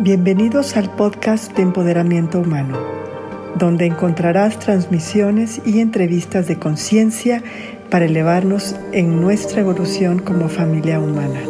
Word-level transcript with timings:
Bienvenidos 0.00 0.76
al 0.76 0.94
podcast 0.94 1.52
de 1.56 1.62
Empoderamiento 1.62 2.38
Humano, 2.38 2.78
donde 3.56 3.84
encontrarás 3.84 4.60
transmisiones 4.60 5.60
y 5.66 5.80
entrevistas 5.80 6.46
de 6.46 6.56
conciencia 6.56 7.42
para 7.90 8.04
elevarnos 8.04 8.76
en 8.92 9.20
nuestra 9.20 9.60
evolución 9.60 10.20
como 10.20 10.48
familia 10.48 11.00
humana. 11.00 11.40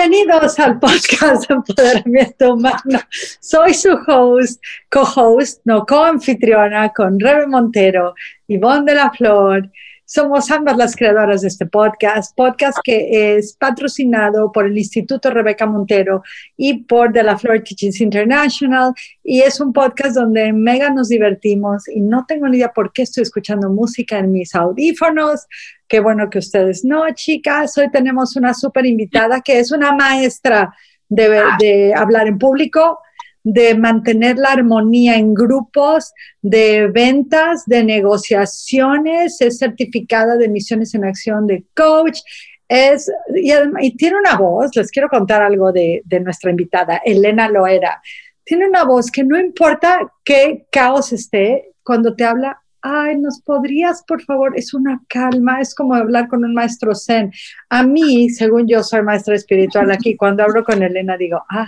Bienvenidos 0.00 0.58
al 0.58 0.78
podcast 0.78 1.46
de 1.46 1.56
Empoderamiento 1.56 2.54
Humano. 2.54 3.00
Soy 3.38 3.74
su 3.74 3.98
host, 4.06 4.62
co-host, 4.90 5.60
no 5.66 5.84
co-anfitriona 5.84 6.88
con 6.88 7.20
Rebe 7.20 7.46
Montero, 7.46 8.14
Ivonne 8.46 8.92
de 8.92 8.94
la 8.94 9.10
Flor. 9.10 9.70
Somos 10.12 10.50
ambas 10.50 10.76
las 10.76 10.96
creadoras 10.96 11.42
de 11.42 11.46
este 11.46 11.66
podcast, 11.66 12.36
podcast 12.36 12.78
que 12.82 13.36
es 13.36 13.52
patrocinado 13.52 14.50
por 14.50 14.66
el 14.66 14.76
Instituto 14.76 15.30
Rebeca 15.30 15.66
Montero 15.66 16.24
y 16.56 16.82
por 16.82 17.12
De 17.12 17.22
la 17.22 17.38
Flor 17.38 17.60
Teachings 17.60 18.00
International. 18.00 18.92
Y 19.22 19.42
es 19.42 19.60
un 19.60 19.72
podcast 19.72 20.16
donde 20.16 20.52
mega 20.52 20.90
nos 20.90 21.10
divertimos 21.10 21.86
y 21.86 22.00
no 22.00 22.24
tengo 22.26 22.48
ni 22.48 22.56
idea 22.56 22.72
por 22.72 22.92
qué 22.92 23.02
estoy 23.02 23.22
escuchando 23.22 23.70
música 23.70 24.18
en 24.18 24.32
mis 24.32 24.52
audífonos. 24.56 25.46
Qué 25.86 26.00
bueno 26.00 26.28
que 26.28 26.40
ustedes 26.40 26.84
no, 26.84 27.04
chicas. 27.14 27.78
Hoy 27.78 27.88
tenemos 27.92 28.34
una 28.34 28.52
súper 28.52 28.86
invitada 28.86 29.40
que 29.40 29.60
es 29.60 29.70
una 29.70 29.92
maestra 29.92 30.74
de, 31.08 31.40
de 31.60 31.94
hablar 31.94 32.26
en 32.26 32.36
público 32.36 32.98
de 33.42 33.74
mantener 33.74 34.36
la 34.36 34.52
armonía 34.52 35.16
en 35.16 35.34
grupos, 35.34 36.12
de 36.42 36.88
ventas, 36.88 37.64
de 37.66 37.84
negociaciones, 37.84 39.40
es 39.40 39.58
certificada 39.58 40.36
de 40.36 40.48
misiones 40.48 40.94
en 40.94 41.04
acción 41.04 41.46
de 41.46 41.64
coach, 41.74 42.20
es, 42.68 43.10
y, 43.34 43.96
tiene 43.96 44.18
una 44.18 44.36
voz, 44.36 44.74
les 44.76 44.90
quiero 44.90 45.08
contar 45.08 45.42
algo 45.42 45.72
de, 45.72 46.02
de 46.04 46.20
nuestra 46.20 46.50
invitada, 46.50 47.00
Elena 47.04 47.48
Loera, 47.48 48.00
tiene 48.44 48.68
una 48.68 48.84
voz 48.84 49.10
que 49.10 49.24
no 49.24 49.38
importa 49.38 50.00
qué 50.24 50.66
caos 50.70 51.12
esté, 51.12 51.72
cuando 51.82 52.14
te 52.14 52.24
habla, 52.24 52.62
ay, 52.82 53.18
nos 53.18 53.40
podrías, 53.42 54.02
por 54.06 54.22
favor, 54.22 54.52
es 54.56 54.74
una 54.74 55.02
calma, 55.08 55.60
es 55.60 55.74
como 55.74 55.94
hablar 55.94 56.28
con 56.28 56.44
un 56.44 56.54
maestro 56.54 56.94
zen. 56.94 57.32
A 57.68 57.82
mí, 57.82 58.30
según 58.30 58.66
yo 58.68 58.82
soy 58.82 59.02
maestra 59.02 59.34
espiritual 59.34 59.90
aquí, 59.90 60.16
cuando 60.16 60.42
hablo 60.42 60.64
con 60.64 60.82
Elena 60.82 61.16
digo, 61.16 61.42
ah, 61.50 61.66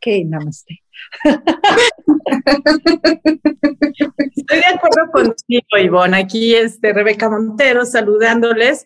ok, 0.00 0.24
namaste. 0.26 0.82
Estoy 4.36 4.58
de 4.58 4.66
acuerdo 4.66 5.10
contigo, 5.12 5.78
Ivonne. 5.78 6.16
Aquí 6.16 6.54
este 6.54 6.92
Rebeca 6.92 7.28
Montero 7.28 7.84
saludándoles, 7.84 8.84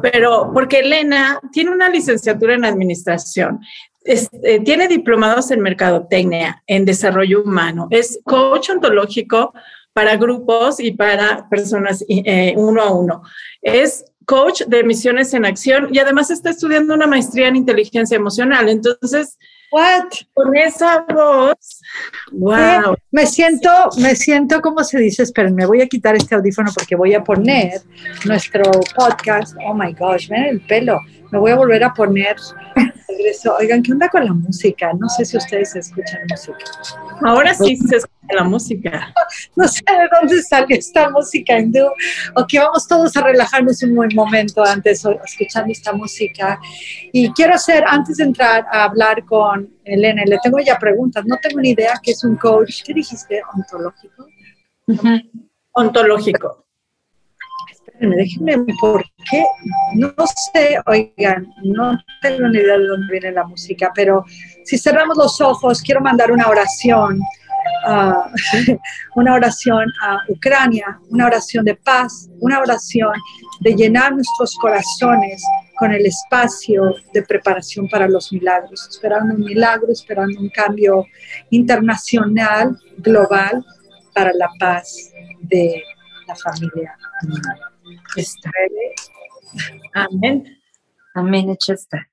pero 0.00 0.50
porque 0.52 0.80
Elena 0.80 1.40
tiene 1.52 1.70
una 1.70 1.88
licenciatura 1.88 2.54
en 2.54 2.64
administración, 2.64 3.60
este, 4.04 4.60
tiene 4.60 4.86
diplomados 4.88 5.50
en 5.50 5.60
mercadotecnia, 5.60 6.62
en 6.66 6.84
desarrollo 6.84 7.42
humano, 7.42 7.88
es 7.90 8.20
coach 8.24 8.70
ontológico 8.70 9.54
para 9.92 10.16
grupos 10.16 10.80
y 10.80 10.92
para 10.92 11.48
personas 11.48 12.04
eh, 12.08 12.54
uno 12.56 12.82
a 12.82 12.92
uno. 12.92 13.22
Es 13.62 14.04
coach 14.26 14.62
de 14.66 14.82
misiones 14.84 15.32
en 15.34 15.44
acción 15.46 15.88
y 15.92 15.98
además 15.98 16.30
está 16.30 16.50
estudiando 16.50 16.94
una 16.94 17.06
maestría 17.06 17.48
en 17.48 17.56
inteligencia 17.56 18.16
emocional. 18.16 18.68
Entonces, 18.68 19.38
What? 19.74 20.12
Con 20.34 20.56
esa 20.56 21.04
voz. 21.12 21.82
Wow. 22.30 22.94
Me 23.10 23.26
siento, 23.26 23.68
me 23.98 24.14
siento 24.14 24.60
como 24.60 24.84
se 24.84 25.00
dice, 25.00 25.24
esperen, 25.24 25.52
me 25.52 25.66
voy 25.66 25.80
a 25.80 25.88
quitar 25.88 26.14
este 26.14 26.36
audífono 26.36 26.70
porque 26.72 26.94
voy 26.94 27.12
a 27.12 27.24
poner 27.24 27.80
nuestro 28.24 28.70
podcast. 28.94 29.56
Oh 29.66 29.74
my 29.74 29.92
gosh, 29.92 30.28
ven 30.28 30.44
el 30.44 30.60
pelo. 30.60 31.00
Me 31.32 31.40
voy 31.40 31.50
a 31.50 31.56
volver 31.56 31.82
a 31.82 31.92
poner 31.92 32.36
Oigan, 33.58 33.82
¿qué 33.82 33.92
onda 33.92 34.08
con 34.08 34.24
la 34.24 34.32
música? 34.32 34.92
No 34.94 35.08
sé 35.08 35.24
si 35.24 35.36
ustedes 35.36 35.74
escuchan 35.76 36.20
música. 36.28 36.58
Ahora 37.22 37.54
sí 37.54 37.76
se 37.76 37.96
escucha 37.96 38.34
la 38.34 38.44
música. 38.44 39.14
No 39.56 39.66
sé 39.68 39.82
de 39.86 40.08
dónde 40.12 40.42
salió 40.42 40.76
esta 40.76 41.10
música 41.10 41.58
hindú. 41.58 41.86
Ok, 42.36 42.52
vamos 42.58 42.86
todos 42.86 43.16
a 43.16 43.22
relajarnos 43.22 43.82
un 43.82 43.94
buen 43.94 44.10
momento 44.14 44.64
antes 44.64 45.04
escuchando 45.24 45.72
esta 45.72 45.92
música. 45.92 46.58
Y 47.12 47.30
quiero 47.32 47.54
hacer, 47.54 47.84
antes 47.86 48.16
de 48.16 48.24
entrar 48.24 48.64
a 48.70 48.84
hablar 48.84 49.24
con 49.24 49.68
Elena, 49.84 50.22
le 50.26 50.38
tengo 50.42 50.58
ya 50.60 50.78
preguntas. 50.78 51.24
No 51.26 51.36
tengo 51.38 51.60
ni 51.60 51.70
idea 51.70 51.94
qué 52.02 52.12
es 52.12 52.24
un 52.24 52.36
coach. 52.36 52.82
¿Qué 52.84 52.94
dijiste? 52.94 53.42
¿Ontológico? 53.54 54.26
Ontológico 55.72 56.63
déjenme, 58.00 58.64
¿por 58.80 59.04
qué? 59.30 59.44
No 59.94 60.12
sé, 60.52 60.78
oigan, 60.86 61.46
no 61.62 61.98
tengo 62.20 62.48
ni 62.48 62.58
idea 62.58 62.78
de 62.78 62.86
dónde 62.86 63.12
viene 63.12 63.32
la 63.32 63.44
música, 63.44 63.92
pero 63.94 64.24
si 64.64 64.78
cerramos 64.78 65.16
los 65.16 65.40
ojos, 65.40 65.80
quiero 65.82 66.00
mandar 66.00 66.32
una 66.32 66.48
oración, 66.48 67.20
una 69.14 69.34
oración 69.34 69.86
a 70.02 70.18
Ucrania, 70.28 70.98
una 71.10 71.26
oración 71.26 71.64
de 71.64 71.76
paz, 71.76 72.28
una 72.40 72.60
oración 72.60 73.12
de 73.60 73.74
llenar 73.74 74.12
nuestros 74.12 74.54
corazones 74.60 75.42
con 75.76 75.92
el 75.92 76.06
espacio 76.06 76.94
de 77.12 77.22
preparación 77.22 77.88
para 77.88 78.08
los 78.08 78.32
milagros, 78.32 78.88
esperando 78.90 79.34
un 79.34 79.40
milagro, 79.40 79.92
esperando 79.92 80.40
un 80.40 80.48
cambio 80.50 81.06
internacional, 81.50 82.76
global, 82.98 83.64
para 84.14 84.32
la 84.32 84.48
paz 84.58 85.10
de 85.40 85.82
la 86.26 86.36
familia 86.36 86.96
Amén. 89.94 90.58
Amén, 91.14 91.50
hecho 91.50 91.72
está. 91.72 92.08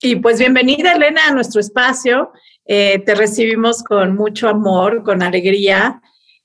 Y 0.00 0.16
pues 0.16 0.38
bienvenida, 0.38 0.92
Elena, 0.92 1.28
a 1.28 1.32
nuestro 1.32 1.60
espacio. 1.60 2.32
Eh, 2.64 2.98
te 3.00 3.14
recibimos 3.14 3.82
con 3.82 4.14
mucho 4.14 4.48
amor, 4.48 5.02
con 5.02 5.22
alegría. 5.22 6.02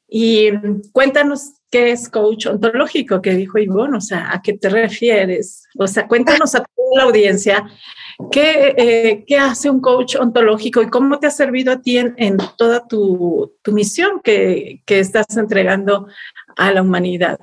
Y 0.07 0.51
cuéntanos 0.91 1.53
qué 1.71 1.91
es 1.91 2.09
coach 2.09 2.47
ontológico, 2.47 3.21
que 3.21 3.31
dijo 3.31 3.59
Ivonne, 3.59 3.97
o 3.97 4.01
sea, 4.01 4.33
¿a 4.33 4.41
qué 4.41 4.53
te 4.53 4.69
refieres? 4.69 5.67
O 5.77 5.87
sea, 5.87 6.07
cuéntanos 6.07 6.55
a 6.55 6.63
toda 6.63 6.95
la 6.95 7.03
audiencia 7.03 7.69
qué, 8.31 8.73
eh, 8.77 9.23
qué 9.25 9.37
hace 9.37 9.69
un 9.69 9.79
coach 9.79 10.15
ontológico 10.15 10.81
y 10.81 10.89
cómo 10.89 11.19
te 11.19 11.27
ha 11.27 11.31
servido 11.31 11.71
a 11.71 11.81
ti 11.81 11.97
en, 11.97 12.37
toda 12.57 12.87
tu, 12.87 13.55
tu 13.61 13.71
misión 13.71 14.19
que, 14.21 14.81
que 14.85 14.99
estás 14.99 15.37
entregando 15.37 16.07
a 16.55 16.71
la 16.71 16.81
humanidad. 16.81 17.39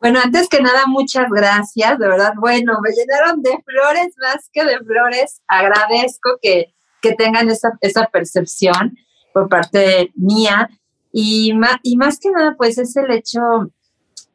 Bueno, 0.00 0.20
antes 0.22 0.48
que 0.48 0.60
nada, 0.60 0.86
muchas 0.86 1.26
gracias, 1.30 1.98
de 1.98 2.06
verdad. 2.06 2.32
Bueno, 2.38 2.78
me 2.80 2.90
llenaron 2.90 3.42
de 3.42 3.50
flores 3.64 4.14
más 4.20 4.48
que 4.52 4.64
de 4.64 4.78
flores. 4.78 5.42
Agradezco 5.48 6.38
que, 6.40 6.74
tengan 7.16 7.48
esa, 7.48 7.72
esa 7.80 8.06
percepción 8.06 8.96
por 9.32 9.48
parte 9.48 10.12
mía. 10.14 10.68
Y 11.10 11.52
más, 11.54 11.76
y 11.82 11.96
más 11.96 12.18
que 12.18 12.30
nada, 12.30 12.54
pues 12.56 12.78
es 12.78 12.94
el 12.96 13.10
hecho 13.10 13.72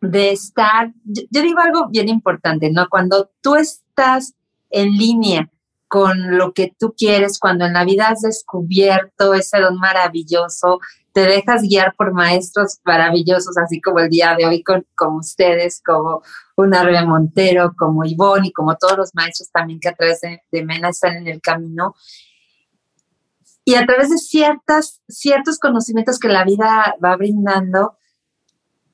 de 0.02 0.32
estar, 0.32 0.92
yo, 1.06 1.42
digo 1.42 1.60
algo 1.60 1.88
bien 1.88 2.10
importante, 2.10 2.70
¿no? 2.72 2.88
Cuando 2.90 3.32
tú 3.42 3.56
estás 3.56 4.34
en 4.70 4.92
línea 4.92 5.50
con 5.88 6.38
lo 6.38 6.54
que 6.54 6.74
tú 6.78 6.94
quieres, 6.98 7.40
cuando 7.40 7.66
en 7.66 7.74
la 7.74 7.86
vida 7.86 8.08
has 8.10 8.22
descubierto 8.22 9.34
ese 9.34 9.60
don 9.60 9.78
maravilloso, 9.78 10.80
te 11.14 11.22
dejas 11.22 11.62
guiar 11.62 11.94
por 11.96 12.12
maestros 12.12 12.80
maravillosos, 12.84 13.56
así 13.58 13.80
como 13.80 14.00
el 14.00 14.10
día 14.10 14.36
de 14.36 14.48
hoy 14.48 14.64
con, 14.64 14.86
como 14.96 15.20
ustedes, 15.20 15.82
como 15.86 16.24
una 16.58 16.84
Rebe 16.84 17.06
Montero, 17.06 17.74
como 17.78 18.04
Ivonne 18.04 18.48
y 18.48 18.52
como 18.52 18.76
todos 18.76 18.98
los 18.98 19.16
maestros 19.16 19.52
también 19.52 19.80
que 19.80 19.90
a 19.90 19.94
través 19.94 20.22
de, 20.22 20.64
Mena 20.64 20.90
están 20.90 21.18
en 21.18 21.28
el 21.28 21.40
camino. 21.40 21.94
Y 23.64 23.76
a 23.76 23.86
través 23.86 24.10
de 24.10 24.18
ciertas, 24.18 25.02
ciertos 25.08 25.60
conocimientos 25.60 26.20
que 26.20 26.28
la 26.28 26.44
vida 26.44 26.96
va 27.04 27.16
brindando, 27.16 27.96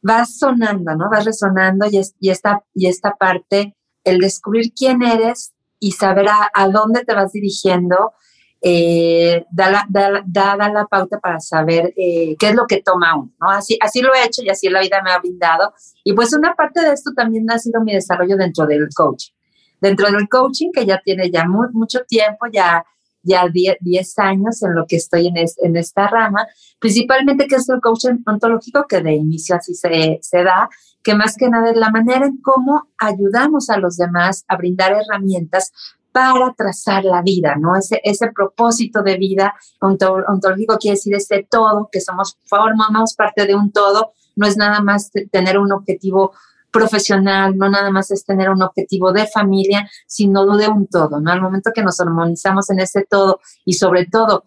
vas 0.01 0.37
sonando, 0.37 0.95
¿no? 0.95 1.09
Vas 1.09 1.25
resonando 1.25 1.87
y, 1.89 2.01
y, 2.19 2.29
esta, 2.29 2.63
y 2.73 2.87
esta 2.87 3.15
parte, 3.15 3.77
el 4.03 4.19
descubrir 4.19 4.73
quién 4.73 5.03
eres 5.03 5.53
y 5.79 5.93
saber 5.93 6.27
a 6.27 6.67
dónde 6.67 7.05
te 7.05 7.15
vas 7.15 7.31
dirigiendo, 7.31 8.13
eh, 8.61 9.45
da, 9.51 9.71
la, 9.71 9.85
da, 10.25 10.55
la 10.55 10.85
pauta 10.85 11.19
para 11.19 11.39
saber 11.39 11.93
eh, 11.95 12.35
qué 12.37 12.49
es 12.49 12.55
lo 12.55 12.67
que 12.67 12.81
toma 12.81 13.15
uno, 13.15 13.31
¿no? 13.39 13.49
Así, 13.49 13.77
así 13.81 14.01
lo 14.01 14.13
he 14.13 14.25
hecho 14.25 14.41
y 14.43 14.49
así 14.49 14.69
la 14.69 14.81
vida 14.81 15.01
me 15.03 15.11
ha 15.11 15.19
brindado. 15.19 15.73
Y 16.03 16.13
pues 16.13 16.33
una 16.33 16.53
parte 16.55 16.81
de 16.81 16.93
esto 16.93 17.11
también 17.15 17.49
ha 17.51 17.59
sido 17.59 17.81
mi 17.81 17.93
desarrollo 17.93 18.35
dentro 18.37 18.65
del 18.65 18.87
coaching. 18.93 19.33
Dentro 19.79 20.11
del 20.11 20.27
coaching, 20.27 20.71
que 20.73 20.85
ya 20.85 21.01
tiene 21.03 21.31
ya 21.31 21.45
mucho 21.47 21.99
tiempo, 22.07 22.47
ya 22.51 22.83
ya 23.21 23.47
10 23.49 24.19
años 24.19 24.63
en 24.63 24.75
lo 24.75 24.85
que 24.87 24.95
estoy 24.95 25.27
en, 25.27 25.35
en, 25.37 25.77
esta 25.77 26.07
rama, 26.07 26.47
principalmente 26.79 27.47
que 27.47 27.55
es 27.55 27.69
el 27.69 27.81
coaching 27.81 28.23
ontológico, 28.25 28.85
que 28.87 29.01
de 29.01 29.13
inicio 29.13 29.55
así 29.55 29.73
se, 29.73 30.19
se 30.21 30.43
da, 30.43 30.69
que 31.03 31.15
más 31.15 31.35
que 31.35 31.49
nada 31.49 31.71
es 31.71 31.77
la 31.77 31.91
manera 31.91 32.25
en 32.25 32.37
cómo 32.41 32.89
ayudamos 32.97 33.69
a 33.69 33.77
los 33.77 33.97
demás 33.97 34.45
a 34.47 34.57
brindar 34.57 34.93
herramientas 34.93 35.71
para 36.11 36.53
trazar 36.57 37.03
la 37.03 37.21
vida, 37.21 37.55
¿no? 37.55 37.75
Ese, 37.75 38.01
ese 38.03 38.31
propósito 38.31 39.03
de 39.03 39.17
vida 39.17 39.53
ontológico 39.79 40.77
quiere 40.77 40.95
decir 40.95 41.15
ese 41.15 41.47
todo, 41.49 41.89
que 41.91 42.01
somos, 42.01 42.37
formamos 42.45 43.13
parte 43.13 43.45
de 43.45 43.55
un 43.55 43.71
todo 43.71 44.13
no 44.39 44.47
es 44.47 44.57
nada 44.57 44.81
más 44.81 45.11
tener 45.31 45.59
un 45.59 45.71
objetivo 45.73 46.31
profesional, 46.71 47.57
no 47.57 47.69
nada 47.69 47.91
más 47.91 48.09
es 48.11 48.23
tener 48.23 48.49
un 48.49 48.61
objetivo 48.61 49.11
de 49.11 49.27
familia, 49.27 49.89
sino 50.07 50.45
de 50.55 50.67
un 50.67 50.87
todo, 50.87 51.19
¿no? 51.19 51.31
Al 51.31 51.41
momento 51.41 51.71
que 51.73 51.83
nos 51.83 51.99
armonizamos 51.99 52.69
en 52.69 52.79
ese 52.79 53.05
todo 53.09 53.41
y 53.65 53.73
sobre 53.73 54.05
todo 54.05 54.45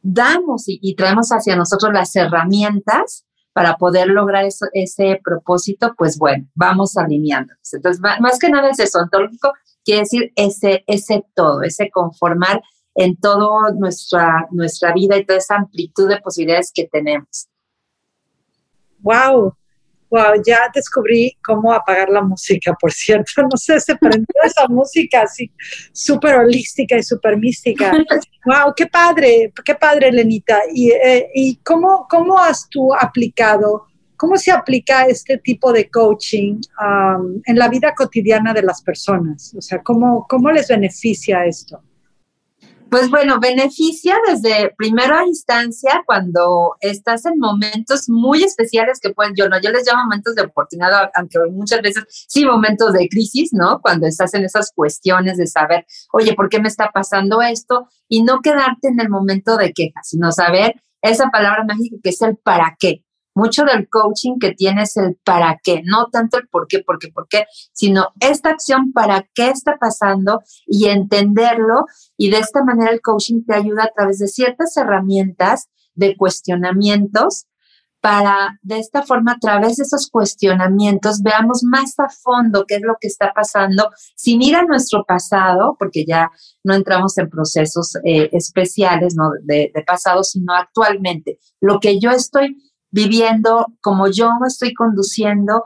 damos 0.00 0.64
y, 0.66 0.94
traemos 0.94 1.30
hacia 1.30 1.56
nosotros 1.56 1.92
las 1.92 2.14
herramientas 2.16 3.26
para 3.52 3.76
poder 3.76 4.08
lograr 4.08 4.46
ese 4.72 5.20
propósito, 5.22 5.94
pues 5.96 6.18
bueno, 6.18 6.46
vamos 6.54 6.96
alineándonos. 6.96 7.72
Entonces, 7.72 8.00
más, 8.00 8.38
que 8.38 8.48
nada 8.48 8.70
ese 8.70 8.88
ontológico 8.98 9.52
quiere 9.84 10.00
decir 10.00 10.32
ese, 10.36 10.84
ese 10.86 11.24
todo, 11.34 11.62
ese 11.62 11.90
conformar 11.90 12.62
en 12.94 13.16
toda 13.16 13.72
nuestra, 13.72 14.46
nuestra 14.50 14.92
vida 14.92 15.16
y 15.16 15.24
toda 15.24 15.38
esa 15.38 15.56
amplitud 15.56 16.08
de 16.08 16.20
posibilidades 16.20 16.70
que 16.72 16.88
tenemos. 16.90 17.48
¡Wow! 19.00 19.56
Wow, 20.10 20.40
ya 20.46 20.70
descubrí 20.72 21.36
cómo 21.42 21.72
apagar 21.72 22.08
la 22.08 22.22
música, 22.22 22.72
por 22.80 22.92
cierto. 22.92 23.32
No 23.50 23.56
sé, 23.56 23.80
se 23.80 23.96
prendió 23.96 24.34
esa 24.44 24.68
música 24.68 25.22
así 25.22 25.50
súper 25.92 26.36
holística 26.36 26.96
y 26.96 27.02
súper 27.02 27.36
mística. 27.36 27.92
Wow, 28.46 28.74
qué 28.76 28.86
padre, 28.86 29.52
qué 29.64 29.74
padre, 29.74 30.12
Lenita. 30.12 30.60
¿Y, 30.72 30.90
eh, 30.90 31.30
y 31.34 31.56
cómo, 31.64 32.06
cómo 32.08 32.38
has 32.38 32.68
tú 32.68 32.94
aplicado, 32.94 33.86
cómo 34.16 34.36
se 34.36 34.52
aplica 34.52 35.04
este 35.06 35.38
tipo 35.38 35.72
de 35.72 35.90
coaching 35.90 36.60
um, 36.80 37.40
en 37.44 37.58
la 37.58 37.68
vida 37.68 37.94
cotidiana 37.94 38.52
de 38.52 38.62
las 38.62 38.82
personas? 38.82 39.54
O 39.56 39.60
sea, 39.60 39.82
¿cómo, 39.82 40.26
cómo 40.28 40.50
les 40.50 40.68
beneficia 40.68 41.44
esto? 41.44 41.82
Pues 42.90 43.10
bueno, 43.10 43.40
beneficia 43.40 44.16
desde 44.24 44.72
primera 44.76 45.26
instancia 45.26 46.04
cuando 46.06 46.76
estás 46.80 47.26
en 47.26 47.40
momentos 47.40 48.08
muy 48.08 48.44
especiales 48.44 49.00
que 49.00 49.10
pueden, 49.10 49.34
yo 49.34 49.48
no, 49.48 49.60
yo 49.60 49.70
les 49.70 49.84
llamo 49.84 50.04
momentos 50.04 50.36
de 50.36 50.42
oportunidad, 50.42 51.10
aunque 51.14 51.38
muchas 51.50 51.82
veces 51.82 52.04
sí 52.08 52.44
momentos 52.44 52.92
de 52.92 53.08
crisis, 53.08 53.50
¿no? 53.52 53.80
Cuando 53.80 54.06
estás 54.06 54.32
en 54.34 54.44
esas 54.44 54.70
cuestiones 54.72 55.38
de 55.38 55.48
saber, 55.48 55.86
oye, 56.12 56.34
¿por 56.34 56.48
qué 56.48 56.60
me 56.60 56.68
está 56.68 56.90
pasando 56.94 57.42
esto? 57.42 57.88
Y 58.08 58.22
no 58.22 58.40
quedarte 58.40 58.88
en 58.88 59.00
el 59.00 59.08
momento 59.08 59.56
de 59.56 59.72
queja, 59.72 60.00
sino 60.04 60.30
saber 60.30 60.80
esa 61.02 61.30
palabra 61.30 61.64
mágica 61.64 61.96
que 62.02 62.10
es 62.10 62.22
el 62.22 62.36
para 62.36 62.76
qué. 62.78 63.03
Mucho 63.34 63.64
del 63.64 63.88
coaching 63.88 64.38
que 64.38 64.52
tienes 64.52 64.96
el 64.96 65.16
para 65.24 65.58
qué, 65.62 65.82
no 65.84 66.08
tanto 66.10 66.38
el 66.38 66.48
por 66.48 66.68
qué, 66.68 66.80
por 66.80 66.98
qué, 66.98 67.08
por 67.08 67.26
qué, 67.28 67.46
sino 67.72 68.08
esta 68.20 68.50
acción 68.50 68.92
para 68.92 69.28
qué 69.34 69.48
está 69.48 69.76
pasando 69.78 70.42
y 70.66 70.86
entenderlo. 70.86 71.86
Y 72.16 72.30
de 72.30 72.38
esta 72.38 72.64
manera 72.64 72.92
el 72.92 73.00
coaching 73.00 73.44
te 73.44 73.54
ayuda 73.54 73.84
a 73.84 73.92
través 73.94 74.18
de 74.18 74.28
ciertas 74.28 74.76
herramientas 74.76 75.68
de 75.94 76.16
cuestionamientos 76.16 77.46
para 78.04 78.58
de 78.60 78.80
esta 78.80 79.02
forma, 79.02 79.32
a 79.32 79.38
través 79.38 79.76
de 79.78 79.84
esos 79.84 80.10
cuestionamientos, 80.10 81.22
veamos 81.22 81.62
más 81.62 81.98
a 81.98 82.10
fondo 82.10 82.66
qué 82.68 82.74
es 82.74 82.82
lo 82.82 82.96
que 83.00 83.08
está 83.08 83.32
pasando, 83.34 83.88
sin 84.14 84.42
ir 84.42 84.56
a 84.56 84.62
nuestro 84.66 85.04
pasado, 85.04 85.74
porque 85.78 86.04
ya 86.06 86.30
no 86.64 86.74
entramos 86.74 87.16
en 87.16 87.30
procesos 87.30 87.96
eh, 88.04 88.28
especiales 88.32 89.14
¿no? 89.16 89.30
de, 89.44 89.72
de 89.74 89.82
pasado, 89.84 90.22
sino 90.22 90.52
actualmente. 90.52 91.38
Lo 91.62 91.80
que 91.80 91.98
yo 91.98 92.10
estoy 92.10 92.58
viviendo, 92.94 93.66
como 93.80 94.06
yo 94.06 94.30
estoy 94.46 94.72
conduciendo, 94.72 95.64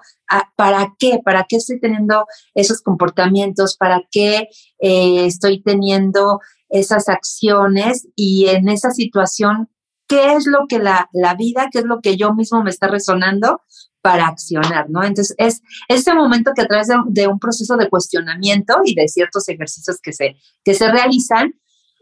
¿para 0.56 0.94
qué? 0.98 1.20
¿Para 1.22 1.44
qué 1.46 1.56
estoy 1.56 1.78
teniendo 1.78 2.24
esos 2.54 2.80
comportamientos? 2.80 3.76
¿Para 3.76 4.00
qué 4.10 4.48
eh, 4.78 5.26
estoy 5.26 5.62
teniendo 5.62 6.40
esas 6.70 7.10
acciones? 7.10 8.08
Y 8.16 8.46
en 8.46 8.70
esa 8.70 8.92
situación, 8.92 9.68
¿qué 10.06 10.32
es 10.36 10.46
lo 10.46 10.60
que 10.70 10.78
la, 10.78 11.10
vida, 11.36 11.68
qué 11.70 11.80
es 11.80 11.84
lo 11.84 12.00
que 12.00 12.16
yo 12.16 12.34
mismo 12.34 12.62
me 12.64 12.70
está 12.70 12.88
resonando? 12.88 13.60
para 14.00 14.28
accionar, 14.28 14.88
¿no? 14.88 15.02
Entonces, 15.02 15.34
es 15.38 15.60
ese 15.88 16.14
momento 16.14 16.52
que 16.54 16.62
a 16.62 16.66
través 16.66 16.86
de, 17.08 17.26
un 17.26 17.40
proceso 17.40 17.76
de 17.76 17.90
cuestionamiento 17.90 18.76
y 18.84 18.94
de 18.94 19.08
ciertos 19.08 19.48
ejercicios 19.48 19.98
que 20.00 20.12
se, 20.12 20.36
que 20.64 20.72
se 20.72 20.90
realizan, 20.90 21.52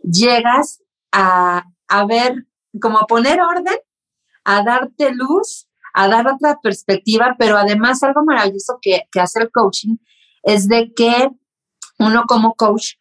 llegas 0.02 0.82
a, 1.11 1.64
a 1.88 2.06
ver, 2.06 2.46
como 2.81 2.99
a 2.99 3.06
poner 3.06 3.40
orden 3.40 3.76
a 4.46 4.62
darte 4.62 5.12
luz, 5.12 5.69
a 5.93 6.08
dar 6.08 6.28
otra 6.28 6.58
perspectiva, 6.62 7.34
pero 7.37 7.58
además 7.58 8.02
algo 8.02 8.25
maravilloso 8.25 8.78
que, 8.81 9.02
hace 9.20 9.40
el 9.40 9.50
coaching 9.50 9.96
es 10.44 10.69
de 10.69 10.93
que 10.94 11.31
uno 11.98 12.22
como 12.28 12.54
coach 12.54 12.93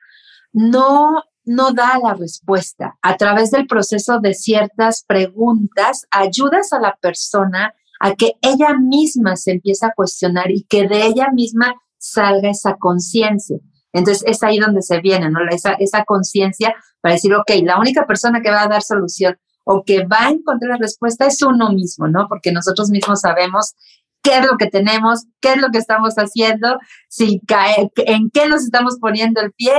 no, 0.51 1.23
no 1.43 1.71
da 1.71 1.99
la 2.01 2.15
respuesta. 2.15 2.97
A 3.03 3.15
través 3.15 3.51
del 3.51 3.67
proceso 3.67 4.19
de 4.19 4.33
ciertas 4.33 5.03
preguntas, 5.05 6.07
ayudas 6.09 6.73
a 6.73 6.79
la 6.79 6.95
persona 6.95 7.75
a 7.99 8.15
que 8.15 8.33
ella 8.41 8.75
misma 8.81 9.35
se 9.35 9.51
empiece 9.51 9.85
a 9.85 9.93
cuestionar 9.95 10.49
y 10.49 10.63
que 10.63 10.87
de 10.87 11.05
ella 11.05 11.27
misma 11.31 11.75
salga 11.97 12.49
esa 12.49 12.75
conciencia. 12.77 13.57
Entonces 13.93 14.23
es 14.25 14.41
ahí 14.41 14.57
donde 14.57 14.81
se 14.81 14.99
viene, 14.99 15.29
¿no? 15.29 15.39
Esa, 15.49 15.73
esa 15.73 16.03
conciencia 16.05 16.75
para 17.01 17.13
decir, 17.13 17.33
ok, 17.35 17.51
la 17.63 17.79
única 17.79 18.07
persona 18.07 18.41
que 18.41 18.49
va 18.49 18.63
a 18.63 18.67
dar 18.67 18.81
solución 18.81 19.37
o 19.65 19.83
que 19.83 20.05
va 20.05 20.27
a 20.27 20.29
encontrar 20.29 20.71
la 20.71 20.77
respuesta 20.77 21.25
es 21.25 21.41
uno 21.41 21.71
mismo, 21.71 22.07
¿no? 22.07 22.27
Porque 22.29 22.51
nosotros 22.51 22.89
mismos 22.89 23.21
sabemos 23.21 23.75
qué 24.23 24.37
es 24.37 24.45
lo 24.45 24.57
que 24.57 24.67
tenemos, 24.67 25.25
qué 25.41 25.53
es 25.53 25.57
lo 25.57 25.69
que 25.69 25.79
estamos 25.79 26.15
haciendo, 26.15 26.79
si 27.09 27.41
cae, 27.45 27.91
en 27.97 28.29
qué 28.31 28.47
nos 28.47 28.63
estamos 28.63 28.97
poniendo 28.99 29.41
el 29.41 29.51
pie, 29.51 29.73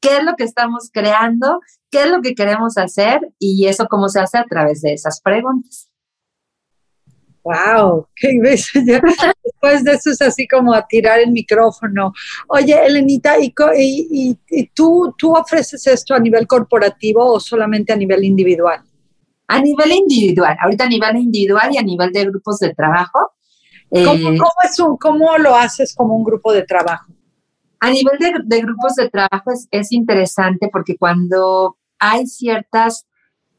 qué 0.00 0.18
es 0.18 0.24
lo 0.24 0.36
que 0.36 0.44
estamos 0.44 0.90
creando, 0.92 1.60
qué 1.90 2.04
es 2.04 2.10
lo 2.10 2.22
que 2.22 2.34
queremos 2.34 2.78
hacer 2.78 3.20
y 3.38 3.66
eso 3.66 3.86
cómo 3.88 4.08
se 4.08 4.20
hace 4.20 4.38
a 4.38 4.44
través 4.44 4.80
de 4.82 4.92
esas 4.94 5.20
preguntas. 5.20 5.88
Wow, 7.44 8.06
qué 8.16 8.38
después 8.40 9.84
de 9.84 9.92
eso 9.92 10.10
es 10.10 10.22
así 10.22 10.46
como 10.46 10.72
a 10.72 10.86
tirar 10.86 11.18
el 11.18 11.32
micrófono. 11.32 12.12
Oye, 12.48 12.86
Elenita, 12.86 13.38
¿y, 13.38 13.52
y, 13.76 14.38
y 14.48 14.66
tú, 14.68 15.14
tú 15.18 15.34
ofreces 15.34 15.86
esto 15.86 16.14
a 16.14 16.20
nivel 16.20 16.46
corporativo 16.46 17.32
o 17.32 17.40
solamente 17.40 17.92
a 17.92 17.96
nivel 17.96 18.24
individual? 18.24 18.82
A 19.48 19.60
nivel 19.60 19.92
individual, 19.92 20.56
ahorita 20.60 20.84
a 20.84 20.88
nivel 20.88 21.16
individual 21.16 21.72
y 21.72 21.78
a 21.78 21.82
nivel 21.82 22.12
de 22.12 22.24
grupos 22.24 22.58
de 22.58 22.74
trabajo. 22.74 23.32
¿Cómo, 23.90 24.12
eh, 24.12 24.38
es 24.64 24.80
un, 24.80 24.96
¿Cómo, 24.96 25.36
lo 25.36 25.54
haces 25.54 25.94
como 25.94 26.16
un 26.16 26.24
grupo 26.24 26.52
de 26.52 26.62
trabajo? 26.62 27.12
A 27.80 27.90
nivel 27.90 28.16
de, 28.46 28.60
grupos 28.60 28.94
de 28.94 29.10
trabajo 29.10 29.50
es, 29.70 29.92
interesante 29.92 30.68
porque 30.72 30.96
cuando 30.96 31.76
hay 31.98 32.26
ciertas 32.26 33.06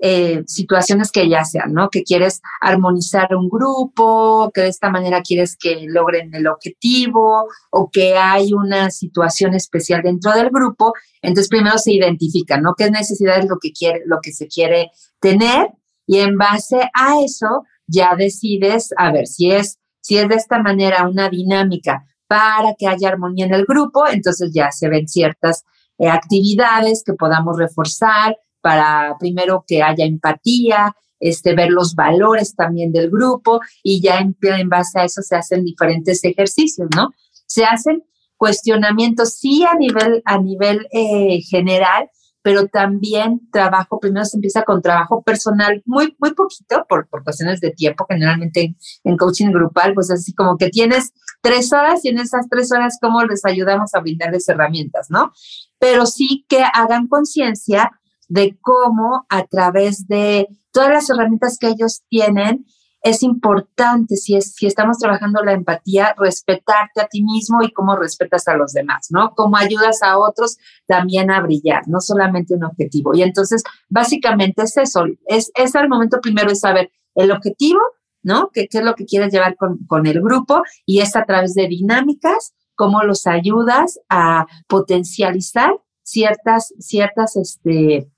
eh, 0.05 0.43
situaciones 0.47 1.11
que 1.11 1.29
ya 1.29 1.45
sean, 1.45 1.71
¿no? 1.71 1.89
Que 1.89 2.03
quieres 2.03 2.41
armonizar 2.59 3.33
un 3.35 3.47
grupo, 3.47 4.51
que 4.53 4.61
de 4.61 4.67
esta 4.67 4.89
manera 4.89 5.21
quieres 5.21 5.55
que 5.55 5.85
logren 5.87 6.33
el 6.35 6.47
objetivo 6.47 7.45
o 7.71 7.89
que 7.89 8.17
hay 8.17 8.53
una 8.53 8.91
situación 8.91 9.53
especial 9.53 10.01
dentro 10.03 10.33
del 10.33 10.49
grupo, 10.49 10.91
entonces 11.21 11.47
primero 11.47 11.77
se 11.77 11.93
identifica, 11.93 12.59
¿no? 12.59 12.73
¿Qué 12.77 12.91
necesidad 12.91 13.39
es 13.39 13.47
lo 13.47 13.57
que 13.61 13.71
quiere, 13.71 14.01
lo 14.05 14.17
que 14.21 14.33
se 14.33 14.47
quiere 14.47 14.91
tener? 15.21 15.69
y 16.05 16.19
en 16.19 16.37
base 16.37 16.89
a 16.93 17.21
eso 17.23 17.63
ya 17.87 18.15
decides, 18.15 18.93
a 18.97 19.11
ver, 19.11 19.27
si 19.27 19.51
es, 19.51 19.79
si 20.01 20.17
es 20.17 20.27
de 20.27 20.35
esta 20.35 20.61
manera 20.61 21.07
una 21.07 21.29
dinámica 21.29 22.05
para 22.27 22.73
que 22.77 22.87
haya 22.87 23.09
armonía 23.09 23.45
en 23.45 23.53
el 23.53 23.65
grupo, 23.65 24.07
entonces 24.07 24.51
ya 24.53 24.71
se 24.71 24.89
ven 24.89 25.07
ciertas 25.07 25.63
eh, 25.97 26.09
actividades 26.09 27.03
que 27.05 27.13
podamos 27.13 27.57
reforzar 27.57 28.37
para 28.63 29.17
primero 29.19 29.65
que 29.67 29.83
haya 29.83 30.05
empatía, 30.05 30.95
este, 31.19 31.53
ver 31.53 31.69
los 31.69 31.95
valores 31.95 32.55
también 32.55 32.91
del 32.93 33.11
grupo 33.11 33.59
y 33.83 34.01
ya 34.01 34.19
en, 34.19 34.35
en 34.41 34.69
base 34.69 34.99
a 34.99 35.03
eso 35.03 35.21
se 35.21 35.35
hacen 35.35 35.65
diferentes 35.65 36.23
ejercicios, 36.23 36.87
¿no? 36.95 37.09
Se 37.45 37.65
hacen 37.65 38.03
cuestionamientos, 38.37 39.35
sí 39.35 39.63
a 39.63 39.75
nivel, 39.75 40.21
a 40.25 40.37
nivel 40.37 40.87
eh, 40.91 41.41
general, 41.41 42.09
pero 42.41 42.67
también 42.67 43.49
trabajo, 43.51 43.99
primero 43.99 44.25
se 44.25 44.37
empieza 44.37 44.63
con 44.63 44.81
trabajo 44.81 45.23
personal, 45.23 45.81
muy, 45.85 46.15
muy 46.19 46.33
poquito, 46.33 46.85
por, 46.87 47.07
por 47.07 47.23
cuestiones 47.23 47.61
de 47.61 47.71
tiempo, 47.71 48.05
generalmente 48.07 48.75
en, 49.03 49.17
coaching 49.17 49.51
grupal, 49.51 49.93
pues 49.93 50.11
así 50.11 50.33
como 50.33 50.57
que 50.57 50.69
tienes 50.69 51.13
tres 51.41 51.71
horas 51.71 52.03
y 52.03 52.09
en 52.09 52.19
esas 52.19 52.47
tres 52.49 52.71
horas, 52.71 52.97
¿cómo 53.01 53.23
les 53.23 53.45
ayudamos 53.45 53.93
a 53.93 54.01
brindarles 54.01 54.47
herramientas, 54.49 55.09
no? 55.09 55.31
Pero 55.79 56.05
sí 56.05 56.45
que 56.49 56.63
hagan 56.63 57.07
conciencia 57.07 57.91
de 58.33 58.57
cómo 58.61 59.27
a 59.29 59.45
través 59.45 60.07
de 60.07 60.47
todas 60.71 60.89
las 60.89 61.09
herramientas 61.09 61.59
que 61.59 61.67
ellos 61.67 62.01
tienen, 62.09 62.65
es 63.03 63.21
importante, 63.21 64.15
si, 64.15 64.35
es, 64.35 64.55
si 64.55 64.65
estamos 64.65 64.97
trabajando 64.97 65.43
la 65.43 65.51
empatía, 65.51 66.15
respetarte 66.17 67.01
a 67.01 67.07
ti 67.07 67.21
mismo 67.21 67.61
y 67.61 67.71
cómo 67.71 67.95
respetas 67.95 68.47
a 68.47 68.55
los 68.55 68.71
demás, 68.73 69.09
¿no? 69.11 69.35
Cómo 69.35 69.57
ayudas 69.57 70.01
a 70.01 70.17
otros 70.17 70.57
también 70.87 71.29
a 71.29 71.41
brillar, 71.41 71.83
no 71.87 71.99
solamente 71.99 72.55
un 72.55 72.63
objetivo. 72.63 73.13
Y 73.13 73.21
entonces, 73.21 73.61
básicamente 73.89 74.63
es 74.63 74.77
eso, 74.77 75.05
es, 75.27 75.51
es 75.53 75.75
el 75.75 75.87
momento 75.87 76.19
primero 76.19 76.49
de 76.49 76.55
saber 76.55 76.91
el 77.13 77.31
objetivo, 77.31 77.81
¿no? 78.23 78.49
¿Qué, 78.51 78.67
qué 78.67 78.79
es 78.79 78.83
lo 78.83 78.95
que 78.95 79.05
quieres 79.05 79.31
llevar 79.31 79.57
con, 79.57 79.85
con 79.85 80.07
el 80.07 80.21
grupo? 80.21 80.63
Y 80.87 81.01
es 81.01 81.15
a 81.15 81.25
través 81.25 81.53
de 81.53 81.67
dinámicas, 81.67 82.55
cómo 82.75 83.03
los 83.03 83.27
ayudas 83.27 83.99
a 84.09 84.47
potencializar 84.67 85.75
ciertas, 86.03 86.73
ciertas, 86.79 87.35
este, 87.37 88.09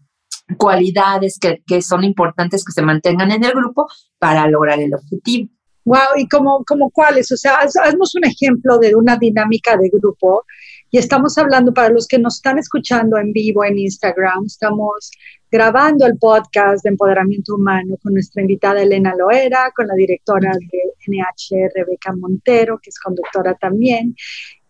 cualidades 0.57 1.39
que, 1.39 1.81
son 1.81 2.03
importantes 2.03 2.63
que 2.63 2.71
se 2.71 2.81
mantengan 2.81 3.31
en 3.31 3.43
el 3.43 3.51
grupo 3.51 3.87
para 4.19 4.47
lograr 4.47 4.79
el 4.79 4.93
objetivo. 4.93 5.49
Wow, 5.85 6.17
¿y 6.17 6.27
como, 6.27 6.63
como 6.65 6.89
cuáles? 6.89 7.31
O 7.31 7.37
sea, 7.37 7.57
haznos 7.57 8.15
un 8.15 8.25
ejemplo 8.25 8.79
de 8.79 8.95
una 8.95 9.17
dinámica 9.17 9.77
de 9.77 9.89
grupo. 9.89 10.43
Y 10.89 10.97
estamos 10.97 11.37
hablando, 11.37 11.73
para 11.73 11.89
los 11.89 12.07
que 12.07 12.17
nos 12.17 12.37
están 12.37 12.57
escuchando 12.57 13.17
en 13.17 13.33
vivo 13.33 13.63
en 13.63 13.77
Instagram, 13.77 14.45
estamos 14.45 15.11
grabando 15.51 16.05
el 16.05 16.17
podcast 16.17 16.83
de 16.83 16.89
empoderamiento 16.89 17.55
humano 17.55 17.97
con 18.01 18.13
nuestra 18.13 18.41
invitada 18.41 18.81
Elena 18.81 19.13
Loera, 19.15 19.71
con 19.75 19.87
la 19.87 19.93
directora 19.93 20.51
de 20.51 20.95
NH, 21.07 21.71
Rebeca 21.75 22.13
Montero, 22.15 22.79
que 22.81 22.89
es 22.89 22.99
conductora 22.99 23.53
también, 23.55 24.15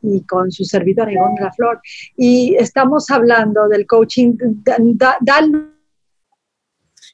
y 0.05 0.25
con 0.25 0.51
su 0.51 0.63
servidora 0.63 1.11
Ivonne 1.11 1.41
La 1.41 1.51
Flor. 1.53 1.81
Y 2.15 2.55
estamos 2.55 3.09
hablando 3.09 3.67
del 3.67 3.85
coaching. 3.85 4.37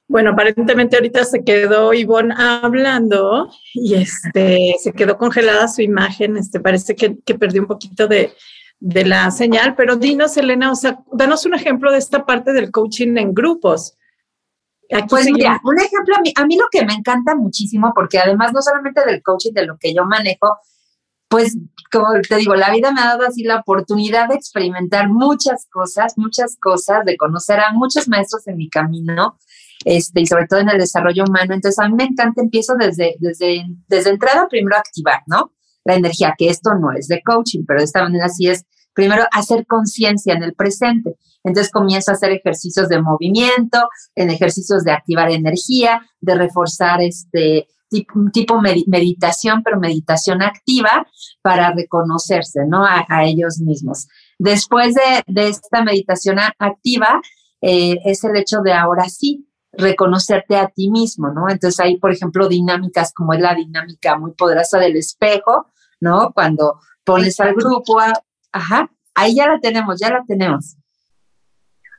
bueno, 0.07 0.31
aparentemente 0.31 0.97
ahorita 0.97 1.23
se 1.23 1.43
quedó 1.43 1.93
Ivonne 1.93 2.33
hablando 2.37 3.49
y 3.73 3.95
este, 3.95 4.75
se 4.81 4.91
quedó 4.93 5.17
congelada 5.17 5.67
su 5.67 5.81
imagen. 5.81 6.37
Este, 6.37 6.59
parece 6.59 6.95
que, 6.95 7.17
que 7.25 7.35
perdió 7.35 7.61
un 7.61 7.67
poquito 7.67 8.07
de, 8.07 8.33
de 8.81 9.05
la 9.05 9.29
señal, 9.29 9.75
pero 9.75 9.95
dinos, 9.95 10.35
Elena, 10.37 10.71
o 10.71 10.75
sea, 10.75 10.99
danos 11.13 11.45
un 11.45 11.53
ejemplo 11.53 11.91
de 11.91 11.99
esta 11.99 12.25
parte 12.25 12.51
del 12.51 12.71
coaching 12.71 13.15
en 13.15 13.31
grupos. 13.31 13.95
pues 15.07 15.31
mira, 15.31 15.61
un 15.63 15.79
ejemplo, 15.79 16.15
a 16.17 16.21
mí, 16.21 16.33
a 16.35 16.45
mí 16.47 16.57
lo 16.57 16.65
que 16.71 16.83
me 16.83 16.93
encanta 16.93 17.35
muchísimo, 17.35 17.93
porque 17.93 18.17
además 18.17 18.51
no 18.53 18.61
solamente 18.61 19.05
del 19.05 19.21
coaching, 19.21 19.53
de 19.53 19.67
lo 19.67 19.77
que 19.77 19.93
yo 19.93 20.03
manejo, 20.05 20.57
pues 21.27 21.55
como 21.91 22.07
te 22.27 22.37
digo, 22.37 22.55
la 22.55 22.71
vida 22.71 22.91
me 22.91 23.01
ha 23.01 23.07
dado 23.07 23.25
así 23.27 23.43
la 23.43 23.57
oportunidad 23.57 24.29
de 24.29 24.35
experimentar 24.35 25.09
muchas 25.09 25.67
cosas, 25.69 26.13
muchas 26.17 26.57
cosas, 26.59 27.03
de 27.05 27.17
conocer 27.17 27.59
a 27.59 27.73
muchos 27.73 28.07
maestros 28.07 28.47
en 28.47 28.57
mi 28.57 28.69
camino, 28.69 29.37
este, 29.83 30.21
y 30.21 30.25
sobre 30.25 30.47
todo 30.47 30.59
en 30.59 30.69
el 30.69 30.77
desarrollo 30.77 31.23
humano. 31.27 31.53
Entonces, 31.53 31.79
a 31.79 31.87
mí 31.89 31.95
me 31.95 32.05
encanta, 32.05 32.41
empiezo 32.41 32.75
desde, 32.79 33.15
desde, 33.19 33.65
desde 33.87 34.09
entrada 34.09 34.47
primero 34.49 34.75
a 34.75 34.79
activar, 34.79 35.21
¿no? 35.27 35.51
La 35.83 35.95
energía, 35.95 36.35
que 36.37 36.49
esto 36.49 36.71
no 36.75 36.91
es 36.91 37.07
de 37.07 37.21
coaching, 37.23 37.63
pero 37.67 37.79
de 37.79 37.85
esta 37.85 38.03
manera 38.03 38.29
sí 38.29 38.47
es, 38.47 38.65
primero, 38.93 39.25
hacer 39.31 39.65
conciencia 39.65 40.33
en 40.33 40.43
el 40.43 40.53
presente. 40.53 41.15
Entonces 41.43 41.71
comienzo 41.71 42.11
a 42.11 42.13
hacer 42.13 42.31
ejercicios 42.31 42.87
de 42.87 43.01
movimiento, 43.01 43.89
en 44.15 44.29
ejercicios 44.29 44.83
de 44.83 44.91
activar 44.91 45.31
energía, 45.31 46.01
de 46.19 46.35
reforzar 46.35 47.01
este 47.01 47.67
tipo, 47.91 48.61
meditación, 48.61 49.63
pero 49.63 49.79
meditación 49.79 50.41
activa 50.41 51.05
para 51.41 51.73
reconocerse, 51.73 52.61
¿no? 52.65 52.85
A, 52.85 53.23
ellos 53.25 53.59
mismos. 53.59 54.07
Después 54.39 54.95
de, 54.95 55.49
esta 55.49 55.83
meditación 55.83 56.37
activa, 56.57 57.21
eh, 57.61 57.97
es 58.05 58.23
el 58.23 58.37
hecho 58.37 58.61
de 58.61 58.73
ahora 58.73 59.09
sí 59.09 59.47
reconocerte 59.73 60.55
a 60.55 60.67
ti 60.67 60.89
mismo, 60.89 61.31
¿no? 61.31 61.49
Entonces 61.49 61.79
hay, 61.79 61.97
por 61.97 62.11
ejemplo, 62.11 62.47
dinámicas 62.47 63.13
como 63.13 63.33
es 63.33 63.41
la 63.41 63.55
dinámica 63.55 64.17
muy 64.17 64.31
poderosa 64.31 64.79
del 64.79 64.95
espejo, 64.95 65.67
¿no? 65.99 66.31
Cuando 66.33 66.79
pones 67.03 67.39
al 67.39 67.53
grupo, 67.53 67.97
ajá, 68.51 68.91
ahí 69.13 69.35
ya 69.35 69.47
la 69.47 69.59
tenemos, 69.59 69.99
ya 69.99 70.09
la 70.09 70.23
tenemos. 70.25 70.77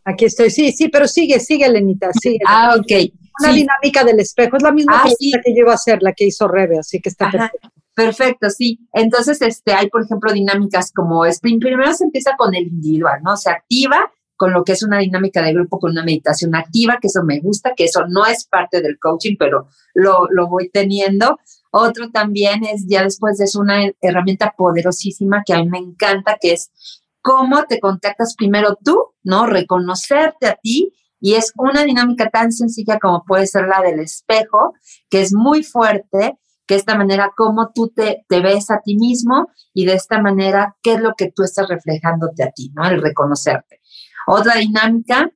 Aquí 0.04 0.24
estoy, 0.24 0.50
sí, 0.50 0.72
sí, 0.72 0.88
pero 0.88 1.06
sigue, 1.06 1.38
sigue, 1.38 1.68
Lenita, 1.68 2.10
sigue. 2.12 2.40
Ah, 2.46 2.74
ok 2.76 3.12
una 3.40 3.52
dinámica 3.52 4.04
del 4.04 4.20
espejo, 4.20 4.56
es 4.56 4.62
la 4.62 4.72
misma 4.72 5.02
ah, 5.04 5.08
que 5.08 5.52
llevo 5.52 5.70
a 5.70 5.74
hacer, 5.74 6.02
la 6.02 6.12
que 6.12 6.26
hizo 6.26 6.48
Rebe, 6.48 6.78
así 6.78 7.00
que 7.00 7.08
está 7.08 7.30
perfecto. 7.30 7.68
Perfecto, 7.94 8.48
sí. 8.48 8.78
Entonces, 8.92 9.42
este, 9.42 9.74
hay, 9.74 9.88
por 9.90 10.02
ejemplo, 10.02 10.32
dinámicas 10.32 10.92
como 10.92 11.26
sprint. 11.26 11.62
Primero 11.62 11.92
se 11.92 12.04
empieza 12.04 12.36
con 12.36 12.54
el 12.54 12.66
individual, 12.68 13.20
¿no? 13.22 13.36
Se 13.36 13.50
activa 13.50 14.10
con 14.36 14.52
lo 14.52 14.64
que 14.64 14.72
es 14.72 14.82
una 14.82 14.98
dinámica 14.98 15.42
de 15.42 15.52
grupo, 15.52 15.78
con 15.78 15.92
una 15.92 16.02
meditación 16.02 16.54
activa, 16.56 16.98
que 17.00 17.08
eso 17.08 17.22
me 17.22 17.38
gusta, 17.40 17.74
que 17.76 17.84
eso 17.84 18.06
no 18.08 18.26
es 18.26 18.46
parte 18.46 18.80
del 18.80 18.98
coaching, 18.98 19.36
pero 19.38 19.68
lo, 19.94 20.26
lo 20.30 20.48
voy 20.48 20.70
teniendo. 20.70 21.38
Otro 21.70 22.10
también 22.10 22.64
es, 22.64 22.86
ya 22.88 23.04
después 23.04 23.38
de 23.38 23.44
eso, 23.44 23.60
una 23.60 23.84
herramienta 24.00 24.54
poderosísima 24.56 25.42
que 25.46 25.52
a 25.52 25.58
mí 25.58 25.68
me 25.68 25.78
encanta, 25.78 26.38
que 26.40 26.54
es 26.54 26.72
cómo 27.20 27.64
te 27.64 27.78
contactas 27.78 28.34
primero 28.34 28.76
tú, 28.82 29.14
¿no? 29.22 29.46
Reconocerte 29.46 30.48
a 30.48 30.58
ti 30.60 30.92
y 31.22 31.34
es 31.34 31.52
una 31.56 31.84
dinámica 31.84 32.28
tan 32.30 32.50
sencilla 32.50 32.98
como 32.98 33.24
puede 33.24 33.46
ser 33.46 33.68
la 33.68 33.80
del 33.80 34.00
espejo, 34.00 34.74
que 35.08 35.22
es 35.22 35.32
muy 35.32 35.62
fuerte, 35.62 36.36
que 36.66 36.74
esta 36.74 36.96
manera 36.96 37.32
como 37.36 37.70
tú 37.72 37.92
te, 37.94 38.26
te 38.28 38.40
ves 38.40 38.72
a 38.72 38.80
ti 38.80 38.96
mismo 38.96 39.48
y 39.72 39.86
de 39.86 39.94
esta 39.94 40.20
manera 40.20 40.76
qué 40.82 40.94
es 40.94 41.00
lo 41.00 41.14
que 41.16 41.30
tú 41.30 41.44
estás 41.44 41.68
reflejándote 41.68 42.42
a 42.42 42.50
ti, 42.50 42.72
¿no? 42.74 42.84
El 42.86 43.00
reconocerte. 43.00 43.80
Otra 44.26 44.56
dinámica, 44.56 45.30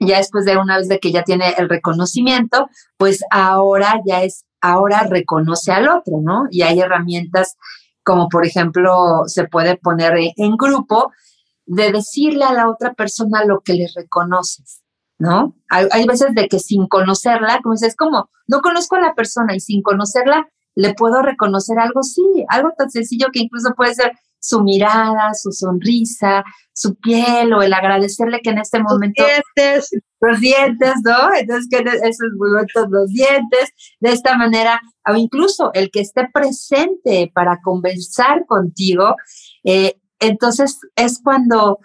ya 0.00 0.18
después 0.18 0.44
de 0.44 0.56
una 0.56 0.78
vez 0.78 0.88
de 0.88 0.98
que 0.98 1.12
ya 1.12 1.22
tiene 1.22 1.54
el 1.56 1.68
reconocimiento, 1.68 2.68
pues 2.96 3.22
ahora 3.30 4.00
ya 4.04 4.24
es, 4.24 4.44
ahora 4.60 5.06
reconoce 5.08 5.70
al 5.70 5.88
otro, 5.88 6.14
¿no? 6.20 6.46
Y 6.50 6.62
hay 6.62 6.80
herramientas 6.80 7.56
como 8.02 8.28
por 8.28 8.44
ejemplo 8.44 9.22
se 9.26 9.46
puede 9.46 9.76
poner 9.76 10.14
en 10.36 10.56
grupo 10.56 11.12
de 11.64 11.92
decirle 11.92 12.44
a 12.44 12.52
la 12.52 12.68
otra 12.68 12.92
persona 12.94 13.44
lo 13.44 13.60
que 13.60 13.74
le 13.74 13.86
reconoces. 13.94 14.81
¿No? 15.22 15.54
Hay, 15.68 16.04
veces 16.04 16.34
de 16.34 16.48
que 16.48 16.58
sin 16.58 16.88
conocerla, 16.88 17.60
como 17.62 17.74
dices, 17.74 17.90
es 17.90 17.96
como, 17.96 18.28
no 18.48 18.60
conozco 18.60 18.96
a 18.96 19.00
la 19.00 19.14
persona 19.14 19.54
y 19.54 19.60
sin 19.60 19.80
conocerla 19.80 20.48
le 20.74 20.94
puedo 20.94 21.22
reconocer 21.22 21.78
algo, 21.78 22.02
sí, 22.02 22.24
algo 22.48 22.72
tan 22.76 22.90
sencillo 22.90 23.28
que 23.32 23.38
incluso 23.38 23.72
puede 23.76 23.94
ser 23.94 24.10
su 24.40 24.64
mirada, 24.64 25.32
su 25.34 25.52
sonrisa, 25.52 26.42
su 26.72 26.96
piel 26.96 27.52
o 27.52 27.62
el 27.62 27.72
agradecerle 27.72 28.40
que 28.42 28.50
en 28.50 28.58
este 28.58 28.82
momento... 28.82 29.22
Los 29.22 29.44
dientes. 29.54 29.90
Los 30.20 30.40
dientes, 30.40 30.94
¿no? 31.04 31.34
Entonces, 31.38 31.68
que 31.70 31.78
esos 31.78 32.32
momentos, 32.36 32.88
los 32.90 33.08
dientes, 33.10 33.70
de 34.00 34.10
esta 34.10 34.36
manera, 34.36 34.80
o 35.08 35.14
incluso 35.14 35.70
el 35.74 35.92
que 35.92 36.00
esté 36.00 36.28
presente 36.34 37.30
para 37.32 37.60
conversar 37.62 38.44
contigo, 38.46 39.14
eh, 39.62 40.00
entonces 40.18 40.80
es 40.96 41.20
cuando 41.22 41.78